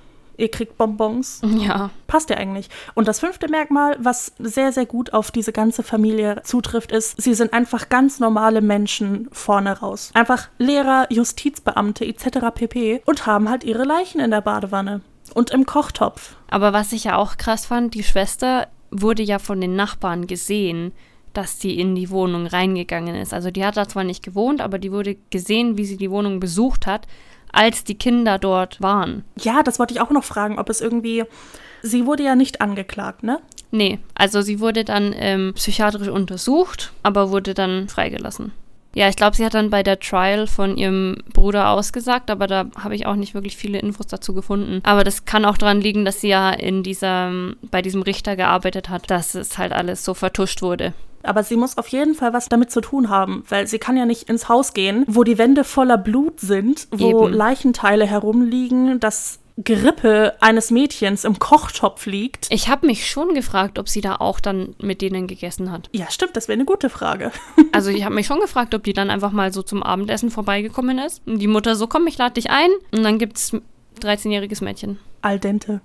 [0.43, 1.40] ihr kriegt Bonbons.
[1.62, 1.90] Ja.
[2.09, 2.68] Passt ja eigentlich.
[2.95, 7.34] Und das fünfte Merkmal, was sehr, sehr gut auf diese ganze Familie zutrifft, ist, sie
[7.34, 10.11] sind einfach ganz normale Menschen vorne raus.
[10.14, 12.51] Einfach Lehrer, Justizbeamte etc.
[12.55, 13.03] pp.
[13.07, 15.01] und haben halt ihre Leichen in der Badewanne
[15.34, 16.36] und im Kochtopf.
[16.51, 20.93] Aber was ich ja auch krass fand, die Schwester wurde ja von den Nachbarn gesehen,
[21.32, 23.32] dass sie in die Wohnung reingegangen ist.
[23.32, 26.40] Also die hat da zwar nicht gewohnt, aber die wurde gesehen, wie sie die Wohnung
[26.40, 27.07] besucht hat,
[27.53, 29.25] als die Kinder dort waren.
[29.39, 31.25] Ja, das wollte ich auch noch fragen, ob es irgendwie.
[31.83, 33.41] Sie wurde ja nicht angeklagt, ne?
[33.71, 38.53] Nee, also sie wurde dann ähm, psychiatrisch untersucht, aber wurde dann freigelassen.
[38.95, 42.67] Ja, ich glaube, sie hat dann bei der Trial von ihrem Bruder ausgesagt, aber da
[42.79, 44.81] habe ich auch nicht wirklich viele Infos dazu gefunden.
[44.83, 47.33] Aber das kann auch daran liegen, dass sie ja in dieser,
[47.71, 50.93] bei diesem Richter gearbeitet hat, dass es halt alles so vertuscht wurde.
[51.23, 54.07] Aber sie muss auf jeden Fall was damit zu tun haben, weil sie kann ja
[54.07, 57.35] nicht ins Haus gehen, wo die Wände voller Blut sind, wo Eben.
[57.35, 62.47] Leichenteile herumliegen, das Gerippe eines Mädchens im Kochtopf liegt.
[62.51, 65.91] Ich habe mich schon gefragt, ob sie da auch dann mit denen gegessen hat.
[65.93, 67.33] Ja, stimmt, das wäre eine gute Frage.
[67.73, 70.99] also ich habe mich schon gefragt, ob die dann einfach mal so zum Abendessen vorbeigekommen
[70.99, 71.23] ist.
[71.27, 72.70] Und die Mutter so, komm, ich lade dich ein.
[72.93, 73.53] Und dann gibt es
[74.01, 74.99] 13-jähriges Mädchen.
[75.20, 75.81] Al dente.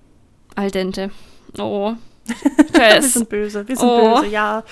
[0.56, 1.12] Al dente.
[1.60, 1.94] Oh.
[2.74, 4.16] wir sind böse, wir sind oh.
[4.16, 4.64] böse, ja.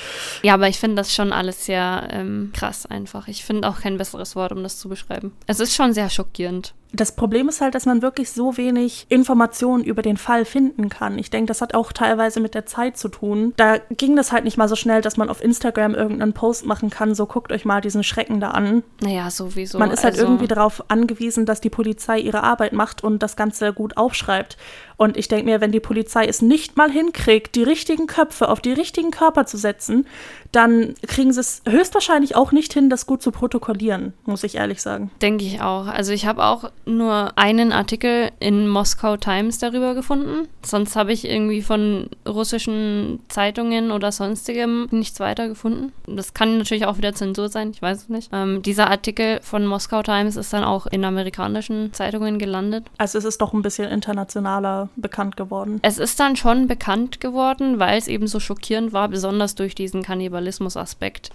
[0.43, 3.27] Ja, aber ich finde das schon alles sehr ähm, krass einfach.
[3.27, 5.33] Ich finde auch kein besseres Wort, um das zu beschreiben.
[5.47, 6.73] Es ist schon sehr schockierend.
[6.95, 11.19] Das Problem ist halt, dass man wirklich so wenig Informationen über den Fall finden kann.
[11.19, 13.53] Ich denke, das hat auch teilweise mit der Zeit zu tun.
[13.57, 16.89] Da ging das halt nicht mal so schnell, dass man auf Instagram irgendeinen Post machen
[16.89, 18.83] kann, so guckt euch mal diesen Schrecken da an.
[19.01, 19.77] Naja, sowieso.
[19.77, 23.35] Man ist halt also irgendwie darauf angewiesen, dass die Polizei ihre Arbeit macht und das
[23.35, 24.57] Ganze gut aufschreibt.
[24.97, 28.61] Und ich denke mir, wenn die Polizei es nicht mal hinkriegt, die richtigen Köpfe auf
[28.61, 30.07] die richtigen Körper zu setzen,
[30.51, 34.81] dann kriegen sie es höchstwahrscheinlich auch nicht hin, das gut zu protokollieren, muss ich ehrlich
[34.81, 35.11] sagen.
[35.21, 35.87] Denke ich auch.
[35.87, 40.47] Also ich habe auch nur einen Artikel in Moskau Times darüber gefunden.
[40.63, 45.91] Sonst habe ich irgendwie von russischen Zeitungen oder sonstigem nichts weiter gefunden.
[46.07, 48.29] Das kann natürlich auch wieder Zensur sein, ich weiß es nicht.
[48.33, 52.85] Ähm, dieser Artikel von Moskau Times ist dann auch in amerikanischen Zeitungen gelandet.
[52.97, 55.79] Also es ist doch ein bisschen internationaler bekannt geworden.
[55.81, 60.03] Es ist dann schon bekannt geworden, weil es eben so schockierend war, besonders durch diesen
[60.03, 61.31] Kannibalismus-Aspekt.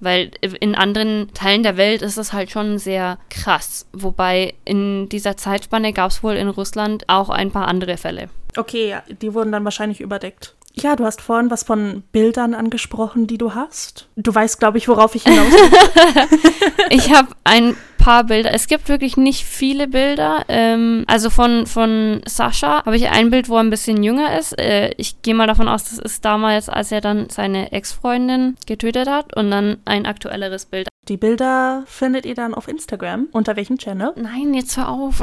[0.00, 0.30] Weil
[0.60, 3.86] in anderen Teilen der Welt ist es halt schon sehr krass.
[3.92, 8.28] Wobei in dieser Zeitspanne gab es wohl in Russland auch ein paar andere Fälle.
[8.56, 10.54] Okay, ja, die wurden dann wahrscheinlich überdeckt.
[10.74, 14.08] Ja, du hast vorhin was von Bildern angesprochen, die du hast.
[14.16, 16.38] Du weißt, glaube ich, worauf ich hinaus will.
[16.90, 17.76] ich habe ein
[18.08, 18.54] paar Bilder.
[18.54, 20.42] Es gibt wirklich nicht viele Bilder.
[20.48, 24.58] Ähm, also von, von Sascha habe ich ein Bild, wo er ein bisschen jünger ist.
[24.58, 29.10] Äh, ich gehe mal davon aus, das ist damals, als er dann seine Ex-Freundin getötet
[29.10, 29.36] hat.
[29.36, 30.88] Und dann ein aktuelleres Bild.
[31.06, 33.28] Die Bilder findet ihr dann auf Instagram.
[33.32, 34.14] Unter welchem Channel?
[34.16, 35.22] Nein, jetzt hör auf.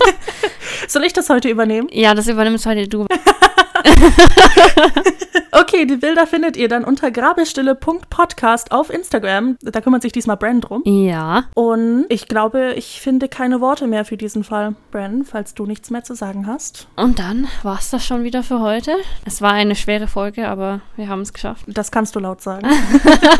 [0.88, 1.88] Soll ich das heute übernehmen?
[1.92, 3.04] Ja, das übernimmst heute du.
[5.52, 9.56] okay, die Bilder findet ihr dann unter grabestille.podcast auf Instagram.
[9.60, 10.82] Da kümmert sich diesmal Bran drum.
[10.84, 11.44] Ja.
[11.54, 14.74] Und ich glaube, ich finde keine Worte mehr für diesen Fall.
[14.90, 16.88] Bran, falls du nichts mehr zu sagen hast.
[16.96, 18.96] Und dann war es das schon wieder für heute.
[19.24, 21.64] Es war eine schwere Folge, aber wir haben es geschafft.
[21.68, 22.66] Das kannst du laut sagen.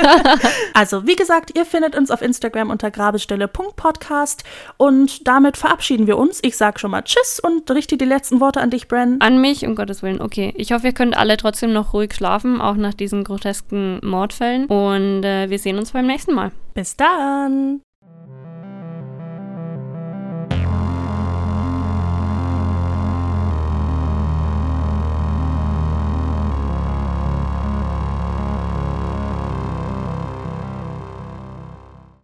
[0.74, 4.45] also, wie gesagt, ihr findet uns auf Instagram unter grabestille.podcast.
[4.76, 6.40] Und damit verabschieden wir uns.
[6.43, 9.16] Ich sage schon mal Tschüss und richte die letzten Worte an dich, Bran.
[9.20, 10.20] An mich, um Gottes Willen.
[10.33, 14.64] Okay, ich hoffe, ihr könnt alle trotzdem noch ruhig schlafen, auch nach diesen grotesken Mordfällen.
[14.64, 16.53] Und äh, wir sehen uns beim nächsten Mal.
[16.72, 17.83] Bis dann!